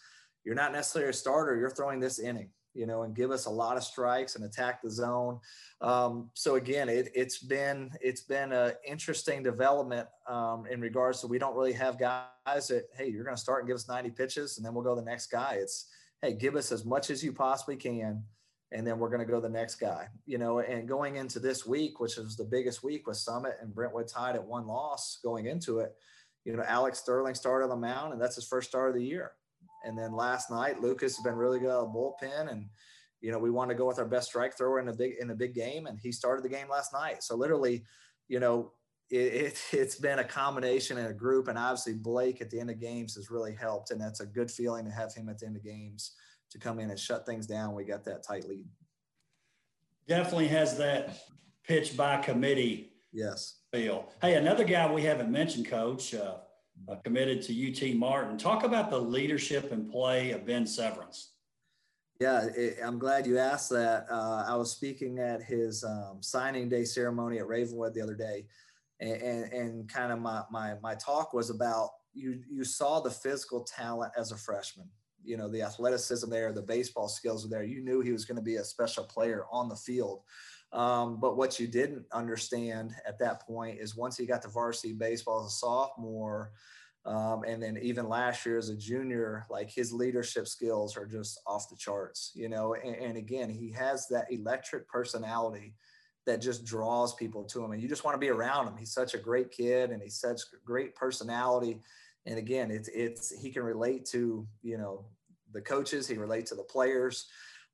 you're 0.45 0.55
not 0.55 0.73
necessarily 0.73 1.11
a 1.11 1.13
starter. 1.13 1.57
You're 1.57 1.71
throwing 1.71 1.99
this 1.99 2.19
inning, 2.19 2.51
you 2.73 2.87
know, 2.87 3.03
and 3.03 3.17
give 3.17 3.31
us 3.31 3.47
a 3.47 3.51
lot 3.51 3.77
of 3.77 3.83
strikes 3.83 4.37
and 4.37 4.45
attack 4.45 4.81
the 4.81 4.91
zone. 4.91 5.41
Um, 5.81 6.31
so 6.35 6.55
again, 6.55 6.89
it, 6.89 7.11
has 7.17 7.39
been, 7.39 7.91
it's 8.01 8.23
been 8.23 8.53
an 8.53 8.75
interesting 8.87 9.43
development 9.43 10.07
um, 10.29 10.67
in 10.71 10.81
regards 10.81 11.21
to, 11.23 11.27
we 11.27 11.39
don't 11.39 11.57
really 11.57 11.73
have 11.73 11.99
guys 11.99 12.69
that, 12.69 12.85
Hey, 12.97 13.09
you're 13.09 13.25
going 13.25 13.37
to 13.37 13.43
start 13.43 13.63
and 13.63 13.69
give 13.69 13.77
us 13.77 13.89
90 13.89 14.11
pitches 14.11 14.57
and 14.57 14.65
then 14.65 14.73
we'll 14.73 14.85
go 14.85 14.95
the 14.95 15.03
next 15.03 15.29
guy. 15.29 15.59
It's, 15.61 15.89
Hey, 16.23 16.35
give 16.35 16.57
us 16.57 16.73
as 16.73 16.85
much 16.85 17.11
as 17.11 17.23
you 17.23 17.33
possibly 17.33 17.77
can 17.77 18.23
and 18.73 18.87
then 18.87 18.99
we're 18.99 19.09
going 19.09 19.21
to 19.21 19.27
go 19.27 19.37
to 19.37 19.41
the 19.41 19.49
next 19.49 19.77
guy, 19.77 20.09
you 20.27 20.39
know, 20.39 20.59
and 20.59 20.89
going 20.89 21.17
into 21.17 21.39
this 21.39 21.65
week, 21.65 22.01
which 22.01 22.19
is 22.19 22.37
the 22.37 22.45
biggest 22.45 22.83
week 22.83 23.07
with 23.07 23.17
Summit 23.17 23.57
and 23.61 23.75
Brentwood 23.75 24.09
tied 24.09 24.35
at 24.35 24.45
one 24.45 24.67
loss 24.67 25.19
going 25.23 25.47
into 25.47 25.79
it, 25.79 25.95
you 26.45 26.57
know, 26.57 26.65
Alex 26.67 26.99
Sterling 26.99 27.35
started 27.35 27.65
on 27.65 27.71
the 27.71 27.77
mound 27.77 28.13
and 28.13 28.21
that's 28.21 28.35
his 28.35 28.47
first 28.47 28.69
start 28.69 28.89
of 28.89 28.97
the 28.97 29.05
year. 29.05 29.33
And 29.85 29.97
then 29.97 30.13
last 30.13 30.51
night, 30.51 30.81
Lucas 30.81 31.17
has 31.17 31.23
been 31.23 31.37
really 31.37 31.61
good 31.61 31.71
at 31.71 31.81
the 31.81 31.87
bullpen 31.87 32.51
and, 32.51 32.67
you 33.21 33.31
know, 33.31 33.39
we 33.39 33.51
want 33.51 33.71
to 33.71 33.77
go 33.77 33.87
with 33.87 34.01
our 34.01 34.05
best 34.05 34.29
strike 34.29 34.57
thrower 34.57 34.81
in 34.81 34.89
a 34.89 34.93
big, 34.93 35.15
in 35.21 35.31
a 35.31 35.35
big 35.35 35.55
game. 35.55 35.87
And 35.87 35.99
he 35.99 36.11
started 36.11 36.45
the 36.45 36.49
game 36.49 36.69
last 36.69 36.93
night. 36.93 37.23
So 37.23 37.37
literally, 37.37 37.85
you 38.29 38.41
know, 38.41 38.73
it, 39.11 39.57
it, 39.73 39.79
has 39.79 39.95
been 39.95 40.19
a 40.19 40.25
combination 40.25 40.99
and 40.99 41.07
a 41.07 41.15
group. 41.15 41.47
And 41.47 41.57
obviously 41.57 41.95
Blake 41.95 42.41
at 42.41 42.51
the 42.51 42.59
end 42.59 42.71
of 42.71 42.81
games 42.81 43.15
has 43.15 43.31
really 43.31 43.55
helped. 43.55 43.93
And 43.93 44.01
that's 44.01 44.21
a 44.21 44.27
good 44.27 44.51
feeling 44.51 44.85
to 44.87 44.91
have 44.91 45.15
him 45.15 45.29
at 45.29 45.39
the 45.39 45.47
end 45.47 45.57
of 45.57 45.63
games 45.63 46.13
to 46.51 46.59
come 46.59 46.79
in 46.79 46.91
and 46.91 46.99
shut 46.99 47.27
things 47.27 47.47
down. 47.47 47.75
We 47.75 47.85
got 47.85 48.05
that 48.05 48.23
tight 48.23 48.49
lead. 48.49 48.67
Definitely 50.09 50.49
has 50.49 50.79
that 50.79 51.19
pitch 51.65 51.97
by 51.97 52.19
committee. 52.19 52.93
Yes. 53.13 53.61
Feel. 53.73 54.13
Hey, 54.23 54.35
another 54.35 54.65
guy 54.65 54.91
we 54.91 55.03
haven't 55.03 55.31
mentioned, 55.31 55.67
Coach, 55.67 56.15
uh, 56.15 56.37
uh, 56.89 56.97
committed 57.05 57.43
to 57.43 57.91
UT 57.91 57.97
Martin. 57.97 58.39
Talk 58.39 58.65
about 58.65 58.91
the 58.91 59.01
leadership 59.01 59.73
and 59.73 59.91
play 59.91 60.31
of 60.31 60.47
Ben 60.47 60.67
Severance. 60.67 61.33
Yeah, 62.21 62.47
it, 62.57 62.79
I'm 62.83 62.99
glad 62.99 63.27
you 63.27 63.39
asked 63.39 63.71
that. 63.71 64.07
Uh, 64.11 64.45
I 64.47 64.55
was 64.57 64.71
speaking 64.71 65.19
at 65.19 65.43
his 65.43 65.85
um, 65.85 66.19
signing 66.21 66.69
day 66.69 66.85
ceremony 66.85 67.39
at 67.39 67.47
Ravenwood 67.47 67.93
the 67.95 68.01
other 68.01 68.15
day, 68.15 68.47
and, 69.01 69.21
and, 69.21 69.53
and 69.53 69.89
kind 69.89 70.13
of 70.13 70.19
my, 70.21 70.43
my 70.51 70.75
my 70.83 70.95
talk 70.95 71.35
was 71.35 71.51
about 71.51 71.91
you. 72.15 72.41
You 72.51 72.65
saw 72.65 73.01
the 73.01 73.11
physical 73.11 73.65
talent 73.65 74.13
as 74.17 74.33
a 74.33 74.37
freshman 74.37 74.89
you 75.27 75.37
know 75.37 75.49
the 75.49 75.63
athleticism 75.63 76.31
there, 76.31 76.53
the 76.53 76.63
baseball 76.63 77.09
skills 77.09 77.45
were 77.45 77.51
there. 77.51 77.65
You 77.65 77.83
knew 77.83 78.01
he 78.01 78.13
was 78.13 78.25
going 78.25 78.37
to 78.37 78.43
be 78.43 78.57
a 78.57 78.65
special 78.65 79.05
player 79.05 79.45
on 79.51 79.69
the 79.69 79.77
field. 79.77 80.23
Um, 80.73 81.21
but 81.21 81.37
what 81.37 81.59
you 81.59 81.67
didn't 81.67 82.05
understand 82.13 82.93
at 83.07 83.19
that 83.21 83.47
point 83.47 83.79
is 83.81 83.97
once 83.97 84.17
he 84.17 84.27
got 84.27 84.43
to 84.43 84.49
varsity 84.49 84.93
baseball 84.93 85.45
as 85.45 85.53
a 85.53 85.57
sophomore, 85.57 86.53
um, 87.07 87.45
and 87.45 87.63
then 87.63 87.79
even 87.81 88.09
last 88.09 88.45
year 88.45 88.59
as 88.59 88.69
a 88.69 88.77
junior, 88.77 89.47
like 89.49 89.71
his 89.71 89.93
leadership 89.93 90.49
skills 90.49 90.97
are 90.97 91.07
just 91.07 91.41
off 91.47 91.69
the 91.71 91.77
charts, 91.77 92.33
you 92.35 92.49
know. 92.49 92.75
And, 92.75 92.97
and 92.97 93.17
again, 93.17 93.49
he 93.49 93.71
has 93.73 94.09
that 94.09 94.31
electric 94.31 94.89
personality 94.89 95.75
that 96.27 96.43
just 96.43 96.65
draws 96.65 97.15
people 97.15 97.45
to 97.45 97.65
him, 97.65 97.71
and 97.71 97.81
you 97.81 97.89
just 97.89 98.05
want 98.05 98.17
to 98.17 98.19
be 98.19 98.29
around 98.29 98.67
him. 98.67 98.77
He's 98.77 98.93
such 98.93 99.15
a 99.15 99.19
great 99.19 99.53
kid, 99.53 99.91
and 99.91 100.03
he's 100.03 100.19
such 100.19 100.41
great 100.65 100.97
personality. 100.97 101.81
And 102.27 102.39
again, 102.39 102.73
it's 102.73 102.89
it's 102.89 103.33
he 103.41 103.51
can 103.51 103.63
relate 103.63 104.05
to 104.07 104.47
you 104.63 104.77
know 104.77 105.07
the 105.57 105.63
coaches, 105.63 106.07
he 106.07 106.17
relates 106.17 106.51
to 106.51 106.57
the 106.57 106.63
players, 106.63 107.27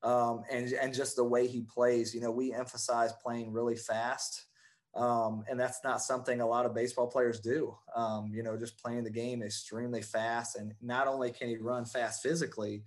um, 0.03 0.43
and 0.51 0.73
and 0.73 0.95
just 0.95 1.17
the 1.17 1.25
way 1.25 1.47
he 1.47 1.63
plays. 1.63 2.15
You 2.15 2.21
know, 2.21 2.31
we 2.31 2.55
emphasize 2.55 3.13
playing 3.23 3.53
really 3.53 3.77
fast, 3.77 4.47
um, 4.95 5.45
and 5.51 5.59
that's 5.59 5.81
not 5.85 6.01
something 6.01 6.41
a 6.41 6.47
lot 6.47 6.65
of 6.65 6.75
baseball 6.75 7.09
players 7.09 7.41
do. 7.41 7.77
Um, 7.95 8.31
you 8.33 8.43
know, 8.43 8.57
just 8.57 8.83
playing 8.83 9.05
the 9.05 9.11
game 9.11 9.43
extremely 9.43 10.01
fast, 10.01 10.57
and 10.57 10.73
not 10.81 11.09
only 11.09 11.31
can 11.33 11.49
he 11.49 11.57
run 11.57 11.85
fast 11.85 12.23
physically, 12.23 12.85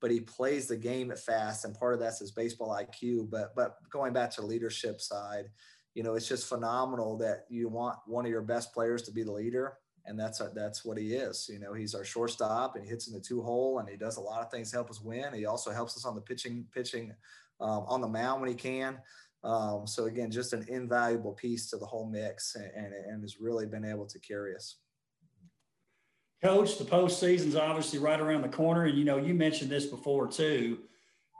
but 0.00 0.10
he 0.10 0.20
plays 0.20 0.66
the 0.66 0.76
game 0.76 1.12
fast, 1.14 1.64
and 1.64 1.78
part 1.78 1.94
of 1.94 2.00
that's 2.00 2.20
his 2.20 2.32
baseball 2.32 2.70
IQ. 2.70 3.30
But 3.30 3.54
but 3.54 3.76
going 3.90 4.12
back 4.12 4.30
to 4.32 4.40
the 4.40 4.46
leadership 4.46 5.00
side, 5.00 5.50
you 5.94 6.02
know, 6.02 6.14
it's 6.14 6.28
just 6.28 6.48
phenomenal 6.48 7.18
that 7.18 7.44
you 7.50 7.68
want 7.68 7.98
one 8.06 8.24
of 8.24 8.30
your 8.30 8.42
best 8.42 8.72
players 8.72 9.02
to 9.02 9.12
be 9.12 9.22
the 9.22 9.32
leader 9.32 9.74
and 10.08 10.18
that's 10.18 10.40
that's 10.54 10.84
what 10.84 10.98
he 10.98 11.14
is. 11.14 11.48
You 11.52 11.60
know, 11.60 11.74
he's 11.74 11.94
our 11.94 12.04
shortstop, 12.04 12.74
and 12.74 12.84
he 12.84 12.90
hits 12.90 13.06
in 13.06 13.14
the 13.14 13.20
two 13.20 13.42
hole, 13.42 13.78
and 13.78 13.88
he 13.88 13.96
does 13.96 14.16
a 14.16 14.20
lot 14.20 14.42
of 14.42 14.50
things 14.50 14.70
to 14.70 14.76
help 14.76 14.90
us 14.90 15.00
win. 15.00 15.34
He 15.34 15.44
also 15.44 15.70
helps 15.70 15.96
us 15.96 16.04
on 16.04 16.14
the 16.14 16.20
pitching 16.20 16.64
pitching 16.74 17.12
um, 17.60 17.84
on 17.86 18.00
the 18.00 18.08
mound 18.08 18.40
when 18.40 18.50
he 18.50 18.56
can. 18.56 18.98
Um, 19.44 19.86
so 19.86 20.06
again, 20.06 20.30
just 20.30 20.52
an 20.52 20.66
invaluable 20.68 21.32
piece 21.32 21.70
to 21.70 21.76
the 21.76 21.86
whole 21.86 22.08
mix, 22.08 22.56
and, 22.56 22.70
and, 22.74 22.94
and 22.94 23.22
has 23.22 23.38
really 23.38 23.66
been 23.66 23.84
able 23.84 24.06
to 24.06 24.18
carry 24.18 24.56
us. 24.56 24.76
Coach, 26.42 26.78
the 26.78 26.84
postseason's 26.84 27.56
obviously 27.56 27.98
right 27.98 28.20
around 28.20 28.42
the 28.42 28.48
corner, 28.48 28.84
and 28.84 28.98
you 28.98 29.04
know 29.04 29.18
you 29.18 29.34
mentioned 29.34 29.70
this 29.70 29.86
before 29.86 30.26
too. 30.26 30.78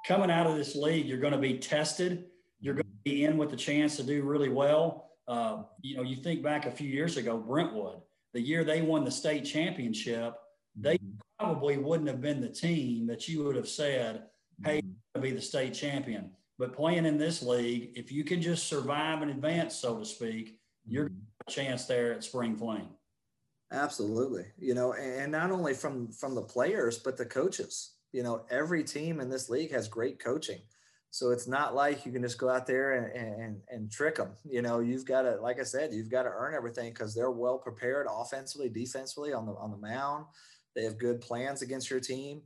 Coming 0.06 0.30
out 0.30 0.46
of 0.46 0.56
this 0.56 0.76
league, 0.76 1.06
you're 1.06 1.18
going 1.18 1.32
to 1.32 1.38
be 1.38 1.58
tested. 1.58 2.26
You're 2.60 2.74
going 2.74 2.84
to 2.84 3.10
be 3.10 3.24
in 3.24 3.36
with 3.36 3.50
the 3.50 3.56
chance 3.56 3.96
to 3.96 4.02
do 4.02 4.22
really 4.22 4.48
well. 4.48 5.10
Uh, 5.26 5.62
you 5.82 5.96
know, 5.96 6.02
you 6.02 6.16
think 6.16 6.42
back 6.42 6.66
a 6.66 6.70
few 6.70 6.88
years 6.88 7.16
ago, 7.16 7.36
Brentwood 7.36 8.00
the 8.32 8.40
year 8.40 8.64
they 8.64 8.82
won 8.82 9.04
the 9.04 9.10
state 9.10 9.44
championship, 9.44 10.34
they 10.76 10.96
mm-hmm. 10.96 11.18
probably 11.38 11.78
wouldn't 11.78 12.08
have 12.08 12.20
been 12.20 12.40
the 12.40 12.48
team 12.48 13.06
that 13.06 13.28
you 13.28 13.44
would 13.44 13.56
have 13.56 13.68
said, 13.68 14.24
hey, 14.64 14.78
mm-hmm. 14.78 14.90
to 15.14 15.20
be 15.20 15.30
the 15.32 15.40
state 15.40 15.74
champion. 15.74 16.30
But 16.58 16.74
playing 16.74 17.06
in 17.06 17.18
this 17.18 17.42
league, 17.42 17.92
if 17.94 18.10
you 18.10 18.24
can 18.24 18.42
just 18.42 18.66
survive 18.66 19.22
and 19.22 19.30
advance, 19.30 19.76
so 19.76 19.98
to 19.98 20.04
speak, 20.04 20.58
you're 20.86 21.06
mm-hmm. 21.06 21.46
a 21.46 21.50
chance 21.50 21.86
there 21.86 22.12
at 22.12 22.24
Spring 22.24 22.56
Fling. 22.56 22.88
Absolutely. 23.72 24.46
You 24.58 24.74
know, 24.74 24.94
and 24.94 25.30
not 25.30 25.50
only 25.50 25.74
from 25.74 26.10
from 26.10 26.34
the 26.34 26.42
players, 26.42 26.98
but 26.98 27.16
the 27.16 27.26
coaches. 27.26 27.92
You 28.12 28.22
know, 28.22 28.46
every 28.50 28.82
team 28.82 29.20
in 29.20 29.28
this 29.28 29.50
league 29.50 29.72
has 29.72 29.88
great 29.88 30.18
coaching. 30.18 30.60
So 31.10 31.30
it's 31.30 31.48
not 31.48 31.74
like 31.74 32.04
you 32.04 32.12
can 32.12 32.22
just 32.22 32.38
go 32.38 32.50
out 32.50 32.66
there 32.66 32.92
and, 32.92 33.12
and, 33.16 33.60
and 33.70 33.90
trick 33.90 34.16
them. 34.16 34.32
You 34.44 34.60
know, 34.60 34.80
you've 34.80 35.06
got 35.06 35.22
to, 35.22 35.36
like 35.40 35.58
I 35.58 35.62
said, 35.62 35.92
you've 35.92 36.10
got 36.10 36.24
to 36.24 36.30
earn 36.30 36.54
everything 36.54 36.92
because 36.92 37.14
they're 37.14 37.30
well 37.30 37.58
prepared 37.58 38.06
offensively, 38.10 38.68
defensively 38.68 39.32
on 39.32 39.46
the 39.46 39.52
on 39.52 39.70
the 39.70 39.78
mound. 39.78 40.26
They 40.76 40.84
have 40.84 40.98
good 40.98 41.20
plans 41.20 41.62
against 41.62 41.90
your 41.90 42.00
team. 42.00 42.42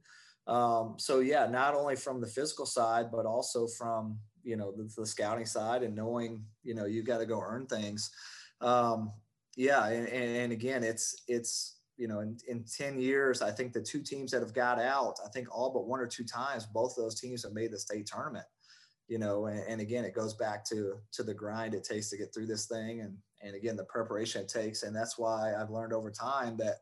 Um, 0.47 0.95
so 0.99 1.21
yeah, 1.21 1.47
not 1.47 1.75
only 1.75 1.97
from 1.97 2.21
the 2.21 2.27
physical 2.27 2.67
side, 2.67 3.11
but 3.11 3.27
also 3.27 3.67
from 3.67 4.19
you 4.45 4.57
know 4.57 4.73
the, 4.73 4.89
the 4.97 5.07
scouting 5.07 5.47
side 5.47 5.83
and 5.83 5.95
knowing 5.95 6.45
you 6.63 6.75
know 6.75 6.87
you've 6.87 7.07
got 7.07 7.19
to 7.19 7.27
go 7.27 7.41
earn 7.41 7.67
things. 7.67 8.11
Um, 8.61 9.13
yeah, 9.57 9.87
and, 9.89 10.09
and 10.09 10.53
again, 10.53 10.85
it's 10.85 11.23
it's 11.27 11.79
you 11.97 12.09
know 12.09 12.21
in, 12.21 12.37
in 12.49 12.65
10 12.65 12.99
years 12.99 13.43
i 13.43 13.51
think 13.51 13.73
the 13.73 13.81
two 13.81 14.03
teams 14.03 14.31
that 14.31 14.41
have 14.41 14.55
got 14.55 14.81
out 14.81 15.15
i 15.25 15.29
think 15.29 15.47
all 15.55 15.71
but 15.71 15.87
one 15.87 16.01
or 16.01 16.07
two 16.07 16.25
times 16.25 16.67
both 16.67 16.95
those 16.97 17.21
teams 17.21 17.43
have 17.43 17.53
made 17.53 17.71
the 17.71 17.79
state 17.79 18.07
tournament 18.07 18.47
you 19.09 19.19
know 19.19 19.47
and, 19.47 19.61
and, 19.69 19.81
again 19.81 20.05
it 20.05 20.15
goes 20.15 20.35
back 20.35 20.65
to 20.65 20.99
to 21.13 21.23
the 21.23 21.35
grind 21.35 21.75
it 21.75 21.85
takes 21.85 22.09
to 22.11 22.17
get 22.17 22.33
through 22.33 22.47
this 22.47 22.67
thing 22.67 23.01
and 23.01 23.17
and 23.43 23.55
again 23.55 23.77
the 23.77 23.85
preparation 23.85 24.43
it 24.43 24.49
takes. 24.49 24.83
And 24.83 24.95
that's 24.95 25.19
why 25.19 25.55
i've 25.55 25.71
learned 25.71 25.93
over 25.93 26.11
time 26.11 26.57
that 26.59 26.77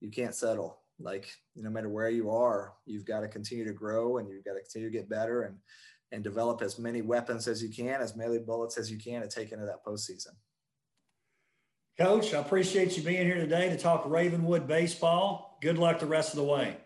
you 0.00 0.10
can't 0.10 0.34
settle. 0.34 0.78
Like 0.98 1.28
no 1.54 1.68
matter 1.68 1.88
where 1.88 2.08
you 2.08 2.30
are 2.30 2.72
you've 2.86 3.04
got 3.04 3.20
to 3.20 3.28
continue 3.28 3.64
to 3.64 3.72
grow 3.72 4.18
and 4.18 4.28
you've 4.28 4.44
got 4.44 4.54
to 4.54 4.60
continue 4.60 4.90
to 4.90 4.96
get 4.96 5.08
better 5.08 5.42
and 5.42 5.56
and 6.12 6.22
develop 6.22 6.62
as 6.62 6.78
many 6.78 7.02
weapons 7.02 7.48
as 7.48 7.62
you 7.62 7.68
can 7.68 8.00
as 8.00 8.16
many 8.16 8.38
bullets 8.38 8.78
as 8.78 8.90
you 8.90 8.98
can 8.98 9.20
to 9.20 9.28
take 9.28 9.52
into 9.52 9.66
that 9.66 9.84
postseason. 9.84 10.34
Coach 11.98 12.32
i 12.32 12.38
appreciate 12.38 12.96
you 12.96 13.02
being 13.02 13.26
here 13.26 13.36
today 13.36 13.68
to 13.68 13.76
talk 13.76 14.04
ravenwood 14.06 14.66
baseball. 14.66 15.58
Good 15.60 15.78
luck 15.78 15.98
the 15.98 16.06
rest 16.06 16.32
of 16.32 16.36
the 16.36 16.44
way 16.44 16.76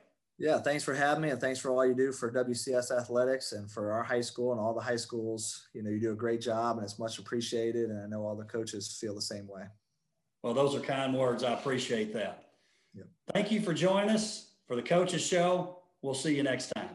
yeah 0.41 0.59
thanks 0.59 0.83
for 0.83 0.95
having 0.95 1.23
me 1.23 1.31
and 1.31 1.41
thanks 1.41 1.61
for 1.61 1.71
all 1.71 1.87
you 1.87 1.95
do 1.95 2.11
for 2.11 2.33
wcs 2.33 2.91
athletics 2.91 3.53
and 3.53 3.71
for 3.71 3.93
our 3.93 4.03
high 4.03 4.21
school 4.21 4.51
and 4.51 4.61
all 4.61 4.75
the 4.75 4.81
high 4.81 4.97
schools. 4.97 5.69
You 5.75 5.85
know 5.85 5.91
you 5.91 6.01
do 6.01 6.11
a 6.11 6.17
great 6.17 6.41
job 6.41 6.79
and 6.79 6.85
it's 6.85 6.99
much 6.99 7.19
appreciated 7.19 7.91
and 7.91 8.03
i 8.03 8.09
know 8.09 8.27
all 8.27 8.35
the 8.35 8.45
coaches 8.45 8.99
feel 9.01 9.15
the 9.15 9.23
same 9.23 9.47
way. 9.47 9.65
Well 10.43 10.55
those 10.55 10.75
are 10.75 10.81
kind 10.81 11.15
words. 11.15 11.45
I 11.45 11.53
appreciate 11.53 12.13
that. 12.15 12.51
Thank 13.33 13.53
you 13.53 13.61
for 13.61 13.73
joining 13.73 14.11
us 14.11 14.55
for 14.67 14.75
the 14.75 14.83
Coaches 14.83 15.25
Show. 15.25 15.79
We'll 16.03 16.15
see 16.15 16.35
you 16.35 16.43
next 16.43 16.73
time. 16.75 16.90